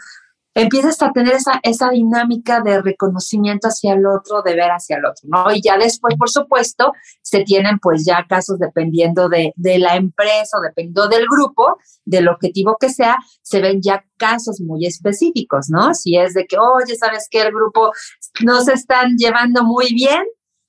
empiezas 0.62 1.02
a 1.02 1.12
tener 1.12 1.36
esa, 1.36 1.60
esa 1.64 1.90
dinámica 1.90 2.62
de 2.62 2.82
reconocimiento 2.82 3.68
hacia 3.68 3.94
el 3.94 4.06
otro, 4.06 4.42
de 4.42 4.56
ver 4.56 4.72
hacia 4.72 4.98
el 4.98 5.06
otro, 5.06 5.28
¿no? 5.30 5.54
Y 5.54 5.62
ya 5.62 5.78
después, 5.78 6.16
por 6.18 6.30
supuesto, 6.30 6.94
se 7.22 7.44
tienen 7.44 7.80
pues 7.80 8.04
ya 8.06 8.26
casos 8.28 8.58
dependiendo 8.60 9.30
de, 9.30 9.54
de 9.56 9.80
la 9.80 9.96
empresa 9.96 10.58
o 10.58 10.62
dependiendo 10.62 11.08
del 11.08 11.26
grupo, 11.28 11.78
del 12.06 12.28
objetivo 12.28 12.78
que 12.80 12.90
sea, 12.90 13.18
se 13.42 13.62
ven 13.62 13.82
ya 13.82 14.04
casos 14.18 14.60
muy 14.60 14.86
específicos, 14.86 15.68
¿no? 15.70 15.94
Si 15.94 16.18
es 16.18 16.34
de 16.34 16.46
que, 16.46 16.58
oye, 16.58 16.96
¿sabes 16.96 17.28
que 17.30 17.42
El 17.42 17.52
grupo 17.54 17.92
no 18.44 18.62
se 18.62 18.74
están 18.74 19.16
llevando 19.18 19.64
muy 19.64 19.94
bien, 19.94 20.24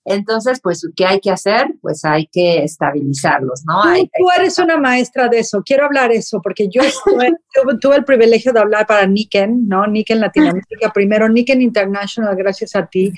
entonces, 0.08 0.60
pues, 0.62 0.86
¿qué 0.96 1.04
hay 1.04 1.20
que 1.20 1.30
hacer? 1.30 1.74
Pues 1.80 2.04
hay 2.04 2.26
que 2.32 2.64
estabilizarlos, 2.64 3.62
¿no? 3.66 3.82
Tú, 4.18 4.28
eres 4.36 4.58
una 4.58 4.76
maestra 4.78 5.28
de 5.28 5.40
eso. 5.40 5.62
Quiero 5.64 5.84
hablar 5.84 6.12
eso 6.12 6.40
porque 6.42 6.68
yo 6.68 6.82
tuve, 7.80 7.96
el 7.96 8.04
privilegio 8.04 8.52
de 8.52 8.60
hablar 8.60 8.86
para 8.86 9.06
Niken, 9.06 9.68
¿no? 9.68 9.86
Niken 9.86 10.20
Latinoamérica 10.20 10.90
primero, 10.94 11.28
Niken 11.28 11.62
International, 11.62 12.34
gracias 12.36 12.74
a 12.74 12.86
ti, 12.86 13.12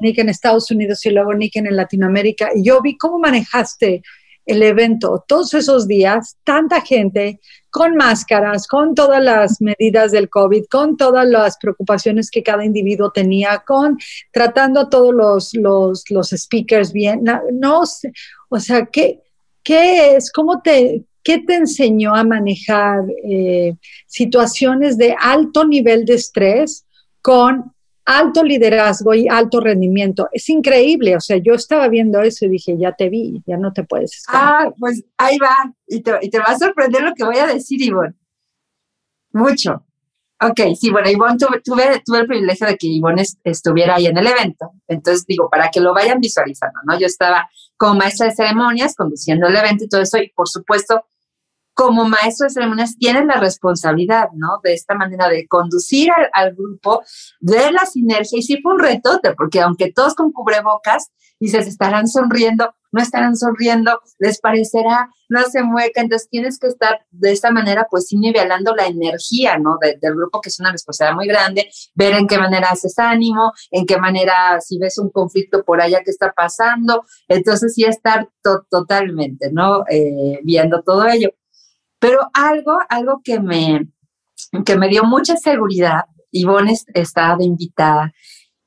Niken 0.00 0.28
Estados 0.28 0.70
Unidos 0.70 1.04
y 1.06 1.10
luego 1.10 1.34
Niken 1.34 1.66
en 1.66 1.76
Latinoamérica. 1.76 2.50
Y 2.54 2.64
yo 2.64 2.80
vi 2.82 2.96
cómo 2.96 3.18
manejaste 3.18 4.02
el 4.44 4.62
evento 4.62 5.24
todos 5.26 5.54
esos 5.54 5.86
días, 5.86 6.36
tanta 6.44 6.80
gente 6.80 7.38
con 7.72 7.96
máscaras, 7.96 8.68
con 8.68 8.94
todas 8.94 9.22
las 9.24 9.60
medidas 9.62 10.12
del 10.12 10.28
COVID, 10.28 10.66
con 10.70 10.98
todas 10.98 11.26
las 11.26 11.56
preocupaciones 11.56 12.30
que 12.30 12.42
cada 12.42 12.66
individuo 12.66 13.10
tenía, 13.10 13.64
con 13.66 13.98
tratando 14.30 14.80
a 14.80 14.90
todos 14.90 15.14
los, 15.14 15.54
los, 15.54 16.04
los 16.10 16.28
speakers 16.30 16.92
bien. 16.92 17.24
No, 17.54 17.86
sé, 17.86 18.12
o 18.50 18.60
sea, 18.60 18.84
¿qué, 18.86 19.20
¿qué 19.62 20.14
es? 20.14 20.30
¿Cómo 20.30 20.60
te, 20.60 21.06
¿Qué 21.24 21.38
te 21.38 21.54
enseñó 21.54 22.14
a 22.14 22.24
manejar 22.24 23.04
eh, 23.24 23.74
situaciones 24.06 24.98
de 24.98 25.16
alto 25.18 25.64
nivel 25.64 26.04
de 26.04 26.14
estrés 26.14 26.84
con 27.22 27.71
alto 28.04 28.42
liderazgo 28.42 29.14
y 29.14 29.28
alto 29.28 29.60
rendimiento. 29.60 30.28
Es 30.32 30.48
increíble, 30.48 31.16
o 31.16 31.20
sea, 31.20 31.36
yo 31.36 31.54
estaba 31.54 31.88
viendo 31.88 32.20
eso 32.20 32.46
y 32.46 32.50
dije, 32.50 32.76
ya 32.78 32.92
te 32.92 33.08
vi, 33.08 33.42
ya 33.46 33.56
no 33.56 33.72
te 33.72 33.84
puedes 33.84 34.16
escapar. 34.16 34.66
Ah, 34.66 34.72
pues 34.78 35.04
ahí 35.16 35.38
va, 35.38 35.72
y 35.86 36.00
te, 36.00 36.38
va 36.38 36.44
a 36.46 36.58
sorprender 36.58 37.02
lo 37.02 37.14
que 37.14 37.24
voy 37.24 37.38
a 37.38 37.46
decir, 37.46 37.80
Ivonne. 37.82 38.14
Mucho. 39.32 39.84
Ok, 40.40 40.74
sí, 40.78 40.90
bueno, 40.90 41.08
Ivonne, 41.08 41.38
tuve, 41.38 41.60
tuve, 42.04 42.20
el 42.20 42.26
privilegio 42.26 42.66
de 42.66 42.76
que 42.76 42.88
Ivonne 42.88 43.22
estuviera 43.44 43.94
ahí 43.94 44.06
en 44.06 44.18
el 44.18 44.26
evento, 44.26 44.72
entonces 44.88 45.24
digo, 45.24 45.48
para 45.48 45.70
que 45.70 45.80
lo 45.80 45.94
vayan 45.94 46.18
visualizando, 46.18 46.80
¿no? 46.84 46.98
Yo 46.98 47.06
estaba 47.06 47.48
como 47.76 47.94
maestra 47.94 48.26
de 48.26 48.34
ceremonias, 48.34 48.96
conduciendo 48.96 49.46
el 49.46 49.54
evento 49.54 49.84
y 49.84 49.88
todo 49.88 50.00
eso, 50.00 50.18
y 50.18 50.30
por 50.30 50.48
supuesto, 50.48 51.04
como 51.74 52.08
maestro 52.08 52.46
de 52.46 52.54
ceremonias 52.54 52.96
tienes 52.98 53.24
la 53.24 53.36
responsabilidad, 53.36 54.28
¿no? 54.34 54.60
De 54.62 54.74
esta 54.74 54.94
manera 54.94 55.28
de 55.28 55.46
conducir 55.46 56.10
al, 56.32 56.54
grupo, 56.54 57.02
de 57.40 57.72
la 57.72 57.86
sinergia. 57.86 58.38
Y 58.38 58.42
sí 58.42 58.60
fue 58.62 58.74
un 58.74 58.80
retote, 58.80 59.34
porque 59.34 59.60
aunque 59.60 59.92
todos 59.92 60.14
con 60.14 60.32
cubrebocas, 60.32 61.10
dices, 61.40 61.66
estarán 61.66 62.06
sonriendo, 62.06 62.74
no 62.92 63.02
estarán 63.02 63.36
sonriendo, 63.36 64.00
les 64.18 64.38
parecerá, 64.38 65.08
no 65.28 65.42
se 65.44 65.62
mueca. 65.62 66.02
Entonces 66.02 66.28
tienes 66.28 66.58
que 66.58 66.68
estar 66.68 67.04
de 67.10 67.32
esta 67.32 67.50
manera, 67.50 67.88
pues 67.90 68.06
sí, 68.08 68.16
nivelando 68.16 68.76
la 68.76 68.86
energía, 68.86 69.58
¿no? 69.58 69.78
del 69.80 70.14
grupo, 70.14 70.40
que 70.40 70.50
es 70.50 70.60
una 70.60 70.70
responsabilidad 70.70 71.16
muy 71.16 71.26
grande, 71.26 71.70
ver 71.94 72.14
en 72.14 72.28
qué 72.28 72.38
manera 72.38 72.68
haces 72.70 72.98
ánimo, 72.98 73.52
en 73.70 73.86
qué 73.86 73.96
manera, 73.96 74.60
si 74.60 74.78
ves 74.78 74.98
un 74.98 75.10
conflicto 75.10 75.64
por 75.64 75.80
allá 75.80 76.02
que 76.04 76.10
está 76.10 76.32
pasando. 76.32 77.04
Entonces 77.26 77.74
sí 77.74 77.84
estar 77.84 78.28
totalmente, 78.70 79.50
¿no? 79.50 79.84
Eh, 79.88 80.38
viendo 80.44 80.82
todo 80.82 81.08
ello. 81.08 81.30
Pero 82.02 82.18
algo, 82.32 82.78
algo 82.88 83.20
que 83.22 83.38
me, 83.38 83.86
que 84.66 84.76
me 84.76 84.88
dio 84.88 85.04
mucha 85.04 85.36
seguridad, 85.36 86.00
Ivonne 86.32 86.74
estaba 86.94 87.36
de 87.36 87.44
invitada, 87.44 88.12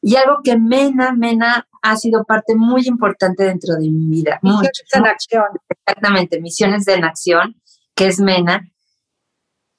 y 0.01 0.15
algo 0.15 0.37
que 0.41 0.57
Mena, 0.57 1.11
Mena 1.11 1.67
ha 1.81 1.97
sido 1.97 2.23
parte 2.23 2.55
muy 2.55 2.87
importante 2.87 3.43
dentro 3.43 3.75
de 3.75 3.91
mi 3.91 4.07
vida. 4.07 4.39
Misiones 4.41 4.85
en 4.93 5.05
acción. 5.05 5.43
Exactamente, 5.67 6.39
misiones 6.39 6.85
de 6.85 6.93
en 6.93 7.03
acción, 7.03 7.61
que 7.93 8.07
es 8.07 8.21
Mena, 8.21 8.71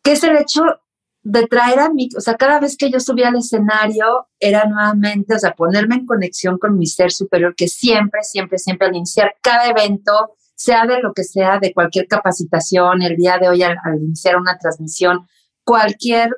que 0.03 0.13
es 0.13 0.23
el 0.23 0.37
hecho 0.37 0.63
de 1.23 1.47
traer 1.47 1.79
a 1.79 1.89
mí, 1.89 2.11
o 2.15 2.21
sea, 2.21 2.35
cada 2.35 2.61
vez 2.61 2.77
que 2.77 2.91
yo 2.91 3.01
subía 3.01 3.29
al 3.29 3.37
escenario 3.37 4.29
era 4.39 4.67
nuevamente, 4.67 5.35
o 5.35 5.39
sea, 5.39 5.55
ponerme 5.55 5.95
en 5.95 6.05
conexión 6.05 6.59
con 6.59 6.77
mi 6.77 6.87
ser 6.87 7.11
superior, 7.11 7.55
que 7.57 7.69
siempre, 7.69 8.23
siempre, 8.23 8.59
siempre 8.59 8.89
al 8.89 8.97
iniciar 8.97 9.35
cada 9.41 9.67
evento, 9.67 10.37
sea 10.57 10.87
de 10.87 11.01
lo 11.01 11.13
que 11.13 11.23
sea, 11.23 11.59
de 11.59 11.73
cualquier 11.73 12.09
capacitación, 12.09 13.03
el 13.03 13.15
día 13.15 13.39
de 13.39 13.49
hoy 13.49 13.63
al, 13.63 13.77
iniciar 14.01 14.37
una 14.37 14.59
transmisión, 14.59 15.29
cualquier 15.65 16.35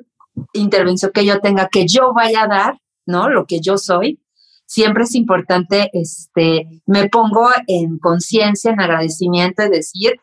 intervención 0.53 1.11
que 1.13 1.25
yo 1.25 1.39
tenga, 1.39 1.67
que 1.69 1.87
yo 1.87 2.13
vaya 2.13 2.43
a 2.43 2.47
dar, 2.47 2.81
¿no? 3.05 3.29
Lo 3.29 3.45
que 3.45 3.61
yo 3.61 3.77
soy, 3.77 4.21
siempre 4.65 5.05
es 5.05 5.15
importante, 5.15 5.89
este, 5.93 6.67
me 6.85 7.07
pongo 7.09 7.49
en 7.67 7.97
conciencia, 7.97 8.71
en 8.71 8.81
agradecimiento 8.81 9.63
y 9.63 9.69
decir, 9.69 10.19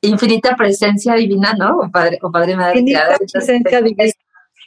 infinita 0.00 0.56
presencia 0.56 1.14
divina, 1.14 1.52
¿no? 1.52 1.76
O 1.76 1.90
Padre, 1.90 2.18
o 2.22 2.30
padre 2.32 2.56
Madre. 2.56 2.80
Infinita 2.80 3.18
presencia 3.30 3.82
divina. 3.82 4.12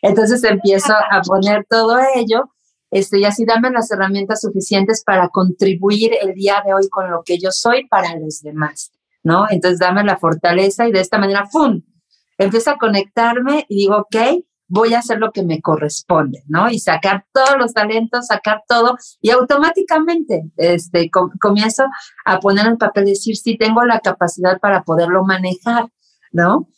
Entonces 0.04 0.44
empiezo 0.44 0.94
a 0.94 1.22
poner 1.22 1.66
todo 1.68 1.98
ello 2.16 2.55
este, 2.96 3.20
y 3.20 3.26
así 3.26 3.44
dame 3.44 3.72
las 3.72 3.92
herramientas 3.92 4.40
suficientes 4.40 5.04
para 5.04 5.28
contribuir 5.28 6.14
el 6.22 6.34
día 6.34 6.64
de 6.66 6.74
hoy 6.74 6.88
con 6.88 7.12
lo 7.12 7.24
que 7.26 7.38
yo 7.38 7.52
soy 7.52 7.86
para 7.90 8.16
los 8.18 8.42
demás, 8.42 8.94
¿no? 9.22 9.48
Entonces 9.50 9.80
dame 9.80 10.02
la 10.06 10.16
fortaleza 10.16 10.88
y 10.88 10.94
de 10.94 11.02
esta 11.02 11.18
manera, 11.18 11.44
¡pum! 11.52 11.82
Empiezo 12.38 12.72
a 12.72 12.78
conectarme 12.78 13.66
y 13.68 13.76
digo, 13.76 13.98
ok, 13.98 14.46
voy 14.70 14.94
a 14.94 15.00
hacer 15.00 15.20
lo 15.20 15.34
que 15.34 15.44
me 15.44 15.60
corresponde, 15.62 16.44
¿no? 16.48 16.70
Y 16.70 16.80
sacar 16.80 17.26
todos 17.34 17.58
los 17.60 17.74
talentos, 17.74 18.28
sacar 18.28 18.64
todo 18.66 18.96
y 19.20 19.32
automáticamente 19.32 20.44
este, 20.56 21.12
comienzo 21.12 21.84
a 22.24 22.40
poner 22.40 22.66
en 22.66 22.78
papel, 22.78 23.08
decir, 23.08 23.36
sí, 23.36 23.58
tengo 23.58 23.84
la 23.84 24.00
capacidad 24.00 24.58
para 24.62 24.84
poderlo 24.84 25.26
manejar, 25.26 25.90
¿no? 26.32 26.70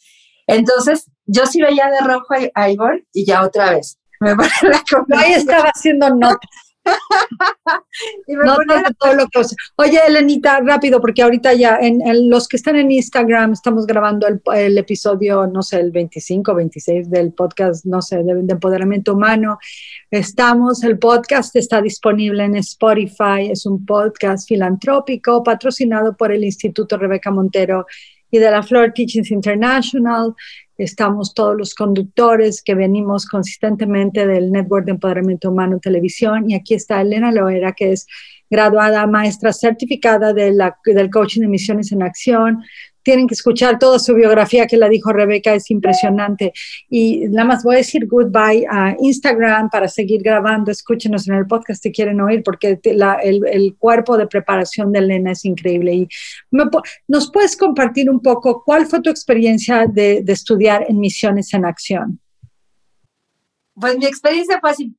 Entonces, 0.47 1.11
yo 1.27 1.45
sí 1.45 1.61
veía 1.61 1.91
de 1.91 1.99
rojo 1.99 2.33
a 2.55 2.69
Ivor 2.71 3.03
y 3.13 3.23
ya 3.23 3.45
otra 3.45 3.69
vez, 3.69 3.99
me 4.19 4.35
la 4.35 4.83
Ahí 5.17 5.33
estaba 5.33 5.69
haciendo 5.69 6.09
notas. 6.09 6.67
todo 8.99 9.13
lo 9.13 9.27
que, 9.27 9.41
Oye, 9.75 9.99
Elenita, 10.07 10.59
rápido, 10.61 11.01
porque 11.01 11.21
ahorita 11.21 11.53
ya 11.53 11.77
en, 11.81 12.29
los 12.29 12.47
que 12.47 12.57
están 12.57 12.75
en 12.75 12.91
Instagram 12.91 13.53
estamos 13.53 13.85
grabando 13.85 14.27
el, 14.27 14.77
episodio, 14.77 15.47
no 15.47 15.61
sé, 15.61 15.79
el 15.79 15.91
25, 15.91 16.55
26 16.55 17.09
del 17.09 17.33
podcast, 17.33 17.85
no 17.85 18.01
sé, 18.01 18.23
de, 18.23 18.35
de, 18.35 18.53
empoderamiento 18.53 19.13
humano. 19.13 19.59
Estamos, 20.09 20.83
el 20.83 20.97
podcast 20.97 21.55
está 21.55 21.81
disponible 21.81 22.43
en 22.43 22.55
Spotify, 22.57 23.49
es 23.51 23.65
un 23.65 23.85
podcast 23.85 24.47
filantrópico 24.47 25.43
patrocinado 25.43 26.15
por 26.15 26.31
el 26.31 26.43
Instituto 26.43 26.97
Rebeca 26.97 27.31
Montero 27.31 27.85
y 28.29 28.39
de 28.39 28.51
la 28.51 28.61
Flor 28.61 28.91
Teachings 28.93 29.31
International 29.31 30.35
estamos 30.77 31.33
todos 31.33 31.57
los 31.57 31.73
conductores 31.73 32.61
que 32.61 32.75
venimos 32.75 33.25
consistentemente 33.25 34.27
del 34.27 34.51
Network 34.51 34.85
de 34.85 34.91
Empoderamiento 34.91 35.49
Humano 35.49 35.79
Televisión 35.79 36.49
y 36.49 36.55
aquí 36.55 36.73
está 36.73 37.01
Elena 37.01 37.31
Loera, 37.31 37.73
que 37.73 37.93
es 37.93 38.07
graduada 38.49 39.05
maestra 39.07 39.51
certificada 39.51 40.33
de 40.33 40.51
la, 40.51 40.77
del 40.85 41.09
coaching 41.09 41.41
de 41.41 41.47
misiones 41.47 41.91
en 41.91 42.03
acción, 42.03 42.63
tienen 43.07 43.25
que 43.25 43.35
escuchar 43.35 43.79
toda 43.79 43.99
su 43.99 44.13
biografía 44.15 44.67
que 44.67 44.75
la 44.75 44.89
dijo 44.89 45.13
Rebeca, 45.13 45.53
es 45.53 45.71
impresionante. 45.71 46.51
Y 46.89 47.29
nada 47.29 47.47
más 47.47 47.63
voy 47.63 47.75
a 47.75 47.77
decir 47.77 48.05
goodbye 48.05 48.67
a 48.69 48.97
Instagram 48.99 49.69
para 49.69 49.87
seguir 49.87 50.21
grabando. 50.21 50.71
Escúchenos 50.71 51.25
en 51.29 51.35
el 51.35 51.47
podcast 51.47 51.81
si 51.81 51.93
quieren 51.93 52.19
oír, 52.19 52.43
porque 52.43 52.77
el, 52.83 53.75
cuerpo 53.77 54.17
de 54.17 54.27
preparación 54.27 54.91
de 54.91 54.99
Elena 54.99 55.31
es 55.31 55.45
increíble. 55.45 55.93
Y 55.93 56.09
¿Nos 57.07 57.31
puedes 57.31 57.55
compartir 57.55 58.09
un 58.09 58.19
poco 58.19 58.61
cuál 58.65 58.87
fue 58.87 58.99
tu 58.99 59.09
experiencia 59.09 59.85
de, 59.87 60.21
estudiar 60.27 60.83
en 60.89 60.99
Misiones 60.99 61.53
en 61.53 61.63
Acción? 61.63 62.19
Pues 63.73 63.97
mi 63.97 64.05
experiencia 64.05 64.59
fue 64.59 64.71
así, 64.71 64.93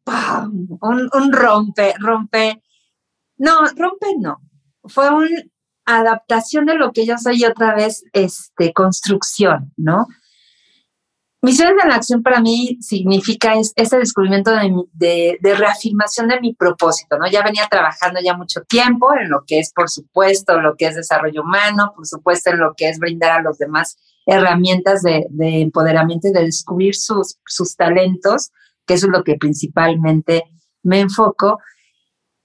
Un, 0.80 1.10
un 1.12 1.30
rompe, 1.30 1.92
rompe. 1.98 2.62
No, 3.36 3.66
rompe 3.76 4.06
no. 4.18 4.40
Fue 4.84 5.10
un 5.10 5.28
adaptación 5.96 6.66
de 6.66 6.74
lo 6.74 6.92
que 6.92 7.06
yo 7.06 7.16
soy 7.18 7.40
y 7.40 7.44
otra 7.46 7.74
vez 7.74 8.04
este, 8.12 8.72
construcción, 8.72 9.72
¿no? 9.76 10.06
Misiones 11.40 11.82
de 11.82 11.88
la 11.88 11.94
acción 11.94 12.22
para 12.22 12.40
mí 12.40 12.78
significa 12.80 13.54
es, 13.54 13.72
ese 13.76 13.96
descubrimiento 13.96 14.50
de, 14.50 15.38
de, 15.40 15.54
reafirmación 15.54 16.26
de 16.26 16.40
mi 16.40 16.52
propósito, 16.52 17.16
¿no? 17.16 17.30
Ya 17.30 17.44
venía 17.44 17.68
trabajando 17.70 18.20
ya 18.20 18.36
mucho 18.36 18.62
tiempo 18.62 19.14
en 19.14 19.30
lo 19.30 19.44
que 19.46 19.60
es, 19.60 19.72
por 19.72 19.88
supuesto, 19.88 20.60
lo 20.60 20.74
que 20.76 20.86
es 20.86 20.96
desarrollo 20.96 21.42
humano, 21.42 21.92
por 21.94 22.06
supuesto, 22.06 22.50
en 22.50 22.58
lo 22.58 22.74
que 22.76 22.88
es 22.88 22.98
brindar 22.98 23.30
a 23.30 23.42
los 23.42 23.56
demás 23.56 23.96
herramientas 24.26 25.02
de, 25.02 25.26
de 25.30 25.60
empoderamiento 25.60 26.26
y 26.28 26.32
de 26.32 26.42
descubrir 26.42 26.96
sus, 26.96 27.38
sus 27.46 27.76
talentos, 27.76 28.50
que 28.84 28.94
eso 28.94 29.06
es 29.06 29.12
lo 29.12 29.22
que 29.22 29.36
principalmente 29.36 30.42
me 30.82 31.00
enfoco. 31.00 31.60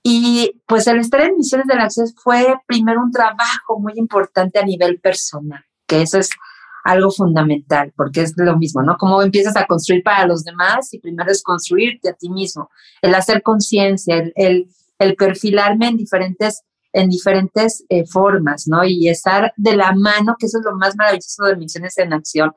Y 0.04 0.62
pues 0.68 0.86
el 0.88 1.00
estar 1.00 1.22
en 1.22 1.38
Misiones 1.38 1.66
del 1.66 1.80
Acceso 1.80 2.14
fue 2.22 2.56
primero 2.68 3.02
un 3.02 3.12
trabajo 3.12 3.80
muy 3.80 3.94
importante 3.96 4.60
a 4.60 4.66
nivel 4.66 5.00
personal, 5.00 5.64
que 5.88 6.02
eso 6.02 6.20
es 6.20 6.30
algo 6.84 7.10
fundamental, 7.10 7.94
porque 7.96 8.22
es 8.22 8.34
lo 8.36 8.58
mismo, 8.58 8.84
¿no? 8.84 8.98
Cómo 8.98 9.22
empiezas 9.22 9.56
a 9.56 9.66
construir 9.66 10.04
para 10.04 10.28
los 10.28 10.44
demás 10.44 10.94
y 10.94 11.00
primero 11.00 11.32
es 11.32 11.42
construirte 11.42 12.10
a 12.10 12.14
ti 12.14 12.30
mismo, 12.30 12.70
el 13.02 13.16
hacer 13.16 13.42
conciencia, 13.42 14.18
el, 14.36 14.68
el, 15.00 15.16
perfilarme 15.16 15.88
en 15.88 15.98
diferentes, 15.98 16.64
en 16.92 17.10
diferentes 17.10 17.86
eh, 17.88 18.06
formas, 18.06 18.68
¿no? 18.68 18.84
Y 18.84 19.08
estar 19.08 19.54
de 19.56 19.78
la 19.78 19.94
mano, 19.94 20.36
que 20.38 20.48
eso 20.48 20.60
es 20.60 20.66
lo 20.66 20.76
más 20.76 20.98
maravilloso 20.98 21.46
de 21.46 21.56
Misiones 21.56 21.98
en 21.98 22.12
Acción, 22.12 22.52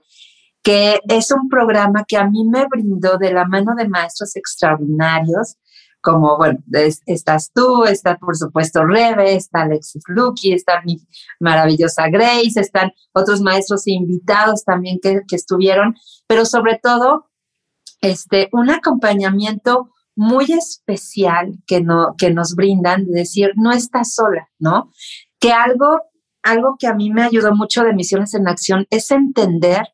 que 0.63 0.99
es 1.09 1.31
un 1.31 1.49
programa 1.49 2.05
que 2.09 2.17
a 2.17 2.29
mí 2.29 2.45
me 2.45 2.67
brindó 2.67 3.19
de 3.19 3.33
la 3.33 3.45
mano 3.45 3.77
de 3.77 3.89
maestros 3.89 4.35
extraordinarios, 4.35 5.55
como, 6.07 6.37
bueno, 6.37 6.61
estás 7.07 7.51
tú, 7.53 7.85
está 7.85 8.17
por 8.17 8.37
supuesto 8.37 8.85
Rebe, 8.85 9.35
está 9.35 9.63
Alexis 9.63 10.05
Lucky, 10.07 10.53
está 10.53 10.81
mi 10.85 10.99
maravillosa 11.41 12.09
Grace, 12.09 12.61
están 12.61 12.93
otros 13.13 13.41
maestros 13.41 13.89
invitados 13.89 14.65
también 14.65 15.01
que, 15.03 15.23
estuvieron, 15.33 15.97
pero 16.29 16.47
sobre 16.47 16.79
todo, 16.81 17.29
este, 18.01 18.49
un 18.53 18.71
acompañamiento 18.71 19.91
muy 20.15 20.45
especial 20.53 21.59
que, 21.67 21.81
no, 21.81 22.15
que 22.17 22.31
nos 22.31 22.55
brindan, 22.55 23.05
de 23.07 23.19
decir, 23.19 23.51
no 23.57 23.73
estás 23.73 24.15
sola, 24.15 24.49
¿no? 24.61 24.93
Que 25.41 25.51
algo, 25.51 26.03
algo 26.45 26.77
que 26.79 26.87
a 26.87 26.95
mí 26.95 27.11
me 27.11 27.25
ayudó 27.25 27.53
mucho 27.53 27.83
de 27.83 27.95
Misiones 27.95 28.33
en 28.35 28.47
Acción 28.47 28.87
es 28.91 29.11
entender 29.11 29.89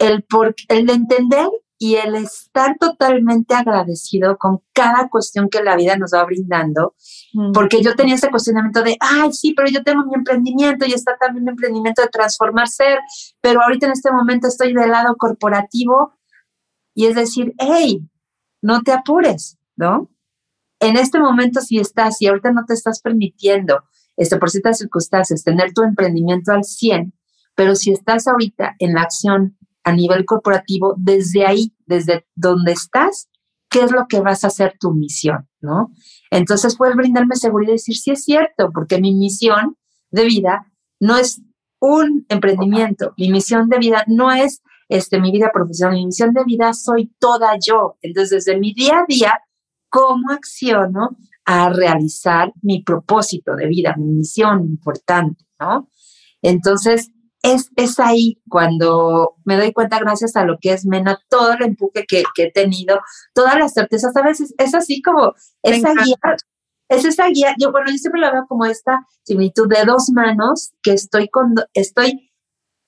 el, 0.00 0.24
por, 0.24 0.56
el 0.68 0.90
entender 0.90 1.46
y 1.78 1.94
el 1.94 2.16
estar 2.16 2.76
totalmente 2.78 3.54
agradecido 3.54 4.36
con 4.36 4.62
cada 4.72 5.08
cuestión 5.08 5.48
que 5.48 5.62
la 5.62 5.76
vida 5.76 5.96
nos 5.96 6.12
va 6.12 6.24
brindando, 6.24 6.96
mm. 7.32 7.52
porque 7.52 7.82
yo 7.82 7.94
tenía 7.94 8.16
ese 8.16 8.30
cuestionamiento 8.30 8.82
de, 8.82 8.96
ay, 8.98 9.32
sí, 9.32 9.54
pero 9.56 9.68
yo 9.70 9.84
tengo 9.84 10.04
mi 10.04 10.14
emprendimiento 10.14 10.84
y 10.86 10.92
está 10.92 11.16
también 11.18 11.44
mi 11.44 11.50
emprendimiento 11.50 12.02
de 12.02 12.08
transformar 12.08 12.66
ser, 12.68 12.98
pero 13.40 13.62
ahorita 13.62 13.86
en 13.86 13.92
este 13.92 14.10
momento 14.10 14.48
estoy 14.48 14.74
del 14.74 14.90
lado 14.90 15.14
corporativo 15.16 16.14
y 16.94 17.06
es 17.06 17.14
decir, 17.14 17.54
hey, 17.58 18.04
no 18.60 18.82
te 18.82 18.90
apures, 18.90 19.56
¿no? 19.76 20.10
En 20.80 20.96
este 20.96 21.20
momento 21.20 21.60
si 21.60 21.78
estás 21.78 22.20
y 22.20 22.26
ahorita 22.26 22.50
no 22.50 22.64
te 22.66 22.74
estás 22.74 23.00
permitiendo, 23.00 23.84
este, 24.16 24.36
por 24.36 24.50
ciertas 24.50 24.78
circunstancias, 24.78 25.44
tener 25.44 25.72
tu 25.72 25.84
emprendimiento 25.84 26.50
al 26.50 26.64
100, 26.64 27.14
pero 27.54 27.76
si 27.76 27.92
estás 27.92 28.26
ahorita 28.26 28.74
en 28.80 28.94
la 28.94 29.02
acción 29.02 29.57
a 29.88 29.92
nivel 29.92 30.24
corporativo, 30.24 30.94
desde 30.98 31.46
ahí, 31.46 31.74
desde 31.86 32.26
donde 32.34 32.72
estás, 32.72 33.28
qué 33.70 33.80
es 33.80 33.90
lo 33.90 34.06
que 34.08 34.20
vas 34.20 34.44
a 34.44 34.48
hacer 34.48 34.74
tu 34.78 34.92
misión, 34.92 35.48
¿no? 35.60 35.92
Entonces 36.30 36.76
puedes 36.76 36.96
brindarme 36.96 37.36
seguridad 37.36 37.70
y 37.70 37.76
decir, 37.76 37.96
sí 37.96 38.10
es 38.10 38.24
cierto, 38.24 38.70
porque 38.72 39.00
mi 39.00 39.14
misión 39.14 39.76
de 40.10 40.24
vida 40.24 40.72
no 41.00 41.16
es 41.16 41.42
un 41.80 42.26
emprendimiento. 42.28 43.14
Mi 43.16 43.30
misión 43.30 43.68
de 43.68 43.78
vida 43.78 44.04
no 44.06 44.30
es 44.30 44.62
este, 44.88 45.20
mi 45.20 45.30
vida 45.30 45.50
profesional, 45.52 45.96
mi 45.96 46.06
misión 46.06 46.32
de 46.32 46.44
vida 46.44 46.72
soy 46.72 47.12
toda 47.18 47.56
yo. 47.64 47.96
Entonces, 48.02 48.44
desde 48.44 48.58
mi 48.58 48.72
día 48.74 49.00
a 49.00 49.04
día, 49.06 49.32
¿cómo 49.88 50.32
acciono 50.32 51.16
a 51.44 51.70
realizar 51.70 52.52
mi 52.62 52.82
propósito 52.82 53.56
de 53.56 53.68
vida, 53.68 53.94
mi 53.96 54.12
misión 54.12 54.66
importante, 54.66 55.46
¿no? 55.58 55.88
Entonces, 56.42 57.10
es, 57.52 57.70
es, 57.76 57.98
ahí 58.00 58.40
cuando 58.48 59.36
me 59.44 59.56
doy 59.56 59.72
cuenta, 59.72 59.98
gracias 59.98 60.36
a 60.36 60.44
lo 60.44 60.58
que 60.60 60.72
es 60.72 60.86
Mena, 60.86 61.18
todo 61.28 61.52
el 61.52 61.62
empuje 61.62 62.04
que, 62.06 62.22
que 62.34 62.44
he 62.44 62.52
tenido, 62.52 63.00
todas 63.34 63.56
las 63.56 63.74
certezas, 63.74 64.16
a 64.16 64.22
veces 64.22 64.54
es 64.58 64.74
así 64.74 65.02
como 65.02 65.34
esa 65.62 65.92
guía, 65.92 66.16
es 66.88 67.04
esa 67.04 67.28
guía, 67.28 67.54
yo 67.58 67.70
bueno, 67.70 67.90
yo 67.90 67.98
siempre 67.98 68.20
la 68.20 68.32
veo 68.32 68.46
como 68.48 68.64
esta 68.64 69.06
similitud 69.24 69.68
de 69.68 69.84
dos 69.84 70.10
manos 70.10 70.72
que 70.82 70.92
estoy 70.92 71.28
con, 71.28 71.54
estoy 71.74 72.32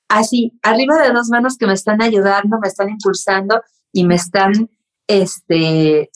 así, 0.08 0.58
arriba 0.62 1.02
de 1.02 1.12
dos 1.12 1.28
manos 1.28 1.56
que 1.56 1.66
me 1.66 1.74
están 1.74 2.02
ayudando, 2.02 2.58
me 2.60 2.68
están 2.68 2.88
impulsando 2.88 3.62
y 3.92 4.04
me 4.04 4.16
están, 4.16 4.52
este, 5.06 6.10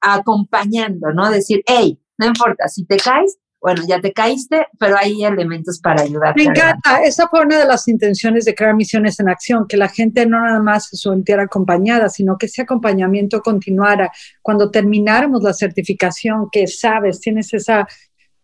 acompañando, 0.00 1.12
¿no? 1.12 1.30
Decir, 1.30 1.62
hey, 1.66 2.00
no 2.18 2.26
importa, 2.26 2.68
si 2.68 2.84
te 2.84 2.96
caes, 2.96 3.38
bueno, 3.60 3.82
ya 3.86 4.00
te 4.00 4.12
caíste, 4.12 4.66
pero 4.78 4.96
hay 4.96 5.22
elementos 5.22 5.80
para 5.80 6.02
ayudarte. 6.02 6.42
Me 6.42 6.48
encanta, 6.48 7.02
esa 7.04 7.28
fue 7.28 7.42
una 7.42 7.58
de 7.58 7.66
las 7.66 7.86
intenciones 7.88 8.46
de 8.46 8.54
crear 8.54 8.74
Misiones 8.74 9.20
en 9.20 9.28
Acción, 9.28 9.66
que 9.68 9.76
la 9.76 9.88
gente 9.88 10.24
no 10.24 10.40
nada 10.40 10.60
más 10.60 10.88
se 10.88 10.96
sintiera 10.96 11.42
acompañada, 11.42 12.08
sino 12.08 12.38
que 12.38 12.46
ese 12.46 12.62
acompañamiento 12.62 13.42
continuara. 13.42 14.10
Cuando 14.40 14.70
termináramos 14.70 15.42
la 15.42 15.52
certificación, 15.52 16.48
que 16.50 16.66
sabes, 16.66 17.20
tienes 17.20 17.52
esa 17.52 17.86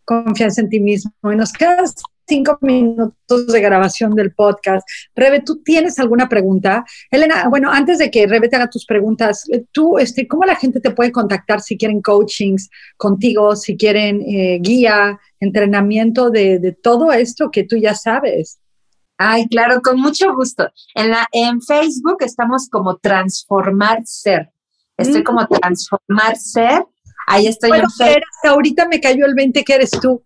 confianza 0.07 0.61
en 0.61 0.69
ti 0.69 0.79
mismo 0.79 1.11
y 1.31 1.35
nos 1.35 1.51
quedas 1.51 1.95
cinco 2.25 2.57
minutos 2.61 3.47
de 3.47 3.61
grabación 3.61 4.15
del 4.15 4.33
podcast. 4.33 4.87
Rebe, 5.15 5.41
¿tú 5.41 5.61
tienes 5.63 5.99
alguna 5.99 6.27
pregunta? 6.27 6.85
Elena, 7.11 7.47
bueno, 7.49 7.71
antes 7.71 7.97
de 7.97 8.09
que 8.09 8.25
Rebe 8.25 8.49
te 8.49 8.55
haga 8.55 8.69
tus 8.69 8.85
preguntas, 8.85 9.47
eh, 9.51 9.65
tú, 9.71 9.97
este, 9.97 10.27
¿cómo 10.27 10.45
la 10.45 10.55
gente 10.55 10.79
te 10.79 10.91
puede 10.91 11.11
contactar 11.11 11.61
si 11.61 11.77
quieren 11.77 12.01
coachings 12.01 12.69
contigo, 12.97 13.55
si 13.55 13.77
quieren 13.77 14.21
eh, 14.21 14.59
guía, 14.61 15.19
entrenamiento 15.39 16.29
de, 16.29 16.59
de, 16.59 16.71
todo 16.71 17.11
esto 17.11 17.51
que 17.51 17.63
tú 17.63 17.77
ya 17.77 17.93
sabes? 17.93 18.59
Ay, 19.17 19.47
claro, 19.47 19.81
con 19.81 19.99
mucho 19.99 20.33
gusto. 20.33 20.69
En, 20.95 21.09
la, 21.11 21.27
en 21.31 21.61
Facebook 21.61 22.17
estamos 22.19 22.69
como 22.69 22.97
Transformar 22.97 24.01
Ser. 24.05 24.51
Estoy 24.95 25.23
como 25.23 25.41
mm. 25.41 25.47
Transformar 25.59 26.37
Ser. 26.37 26.85
Ahí 27.27 27.45
estoy 27.45 27.69
en 27.71 27.89
Facebook. 27.89 28.23
ahorita 28.43 28.87
me 28.87 28.99
cayó 28.99 29.25
el 29.25 29.35
20 29.35 29.63
que 29.63 29.73
eres 29.75 29.91
tú. 29.91 30.23